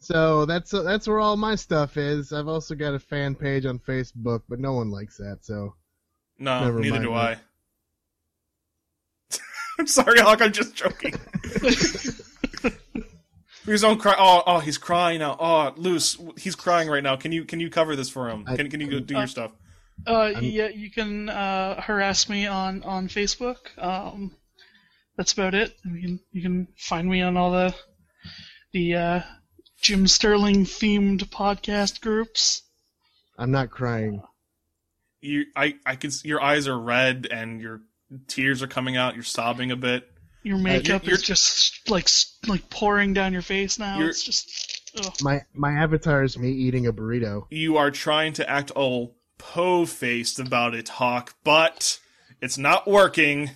So 0.00 0.44
that's 0.44 0.70
that's 0.70 1.08
where 1.08 1.18
all 1.20 1.36
my 1.36 1.54
stuff 1.54 1.96
is. 1.96 2.32
I've 2.32 2.48
also 2.48 2.74
got 2.74 2.94
a 2.94 2.98
fan 2.98 3.34
page 3.34 3.64
on 3.64 3.78
Facebook, 3.78 4.42
but 4.48 4.58
no 4.60 4.72
one 4.74 4.90
likes 4.90 5.16
that. 5.16 5.38
So 5.42 5.74
No, 6.38 6.64
Never 6.64 6.80
neither 6.80 6.98
do 7.00 7.10
me. 7.10 7.16
I. 7.16 7.36
I'm 9.78 9.86
sorry, 9.86 10.20
Hawk. 10.20 10.42
I'm 10.42 10.52
just 10.52 10.74
joking. 10.74 11.14
Please 13.64 13.80
don't 13.80 13.98
cry. 13.98 14.14
Oh, 14.18 14.42
oh, 14.46 14.58
he's 14.58 14.76
crying 14.76 15.20
now. 15.20 15.36
Oh, 15.40 15.72
Luce, 15.76 16.18
he's 16.36 16.54
crying 16.54 16.86
right 16.88 17.02
now. 17.02 17.16
Can 17.16 17.32
you 17.32 17.46
can 17.46 17.60
you 17.60 17.70
cover 17.70 17.96
this 17.96 18.10
for 18.10 18.28
him? 18.28 18.44
I- 18.46 18.56
Can 18.56 18.68
can 18.70 18.80
you 18.80 18.90
go 18.90 19.00
do 19.00 19.14
your 19.14 19.26
stuff? 19.26 19.52
Uh, 20.06 20.32
yeah, 20.40 20.68
you 20.68 20.90
can 20.90 21.28
uh, 21.30 21.80
harass 21.80 22.28
me 22.28 22.46
on 22.46 22.82
on 22.82 23.08
Facebook. 23.08 23.56
Um, 23.78 24.36
that's 25.16 25.32
about 25.32 25.54
it. 25.54 25.74
I 25.84 25.88
mean, 25.88 26.20
you 26.32 26.42
can 26.42 26.68
find 26.76 27.08
me 27.08 27.22
on 27.22 27.36
all 27.36 27.52
the 27.52 27.74
the 28.72 28.94
uh, 28.94 29.20
Jim 29.80 30.06
Sterling 30.06 30.64
themed 30.64 31.24
podcast 31.30 32.00
groups. 32.00 32.62
I'm 33.38 33.50
not 33.50 33.70
crying. 33.70 34.22
You, 35.20 35.44
I, 35.56 35.76
I 35.86 35.96
can. 35.96 36.10
Your 36.24 36.42
eyes 36.42 36.68
are 36.68 36.78
red 36.78 37.28
and 37.30 37.60
your 37.60 37.80
tears 38.28 38.62
are 38.62 38.66
coming 38.66 38.96
out. 38.96 39.14
You're 39.14 39.24
sobbing 39.24 39.70
a 39.70 39.76
bit. 39.76 40.08
Your 40.42 40.58
makeup 40.58 41.04
you're- 41.04 41.14
is 41.14 41.22
just 41.22 41.88
like 41.88 42.08
like 42.46 42.68
pouring 42.68 43.14
down 43.14 43.32
your 43.32 43.42
face 43.42 43.78
now. 43.78 44.00
It's 44.00 44.22
just 44.22 44.90
ugh. 44.98 45.14
My 45.22 45.40
my 45.54 45.72
avatar 45.72 46.22
is 46.22 46.38
me 46.38 46.50
eating 46.50 46.86
a 46.86 46.92
burrito. 46.92 47.46
You 47.50 47.78
are 47.78 47.90
trying 47.90 48.34
to 48.34 48.48
act 48.48 48.70
all 48.72 49.16
po-faced 49.38 50.38
about 50.38 50.74
it, 50.74 50.88
Hawk, 50.88 51.34
but 51.44 51.98
it's 52.42 52.58
not 52.58 52.86
working. 52.86 53.50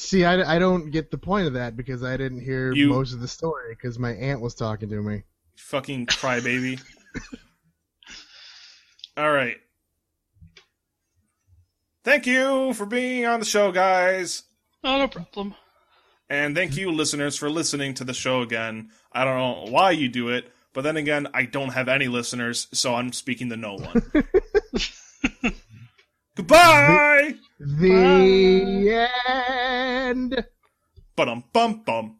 See, 0.00 0.24
I, 0.24 0.56
I 0.56 0.58
don't 0.58 0.90
get 0.90 1.10
the 1.10 1.18
point 1.18 1.46
of 1.46 1.52
that 1.52 1.76
because 1.76 2.02
I 2.02 2.16
didn't 2.16 2.40
hear 2.40 2.72
You- 2.72 2.88
most 2.88 3.12
of 3.12 3.20
the 3.20 3.28
story 3.28 3.74
because 3.74 3.98
my 3.98 4.12
aunt 4.12 4.40
was 4.40 4.54
talking 4.54 4.88
to 4.88 5.02
me. 5.02 5.22
Fucking 5.56 6.06
crybaby. 6.06 6.80
All 9.16 9.30
right. 9.30 9.56
Thank 12.02 12.26
you 12.26 12.72
for 12.72 12.86
being 12.86 13.26
on 13.26 13.40
the 13.40 13.46
show, 13.46 13.70
guys. 13.72 14.44
oh 14.82 14.98
no 14.98 15.06
problem. 15.06 15.54
And 16.30 16.54
thank 16.56 16.76
you, 16.78 16.90
listeners, 16.92 17.36
for 17.36 17.50
listening 17.50 17.92
to 17.94 18.04
the 18.04 18.14
show 18.14 18.40
again. 18.40 18.90
I 19.12 19.24
don't 19.24 19.36
know 19.36 19.70
why 19.70 19.90
you 19.90 20.08
do 20.08 20.30
it, 20.30 20.50
but 20.72 20.80
then 20.82 20.96
again, 20.96 21.28
I 21.34 21.44
don't 21.44 21.70
have 21.74 21.88
any 21.88 22.08
listeners, 22.08 22.68
so 22.72 22.94
I'm 22.94 23.12
speaking 23.12 23.50
to 23.50 23.56
no 23.56 23.74
one. 23.74 24.02
Goodbye! 26.40 27.34
The 27.58 29.08
end. 29.28 30.42
But 31.14 31.28
um 31.28 31.44
bum 31.52 31.82
bum. 31.84 32.19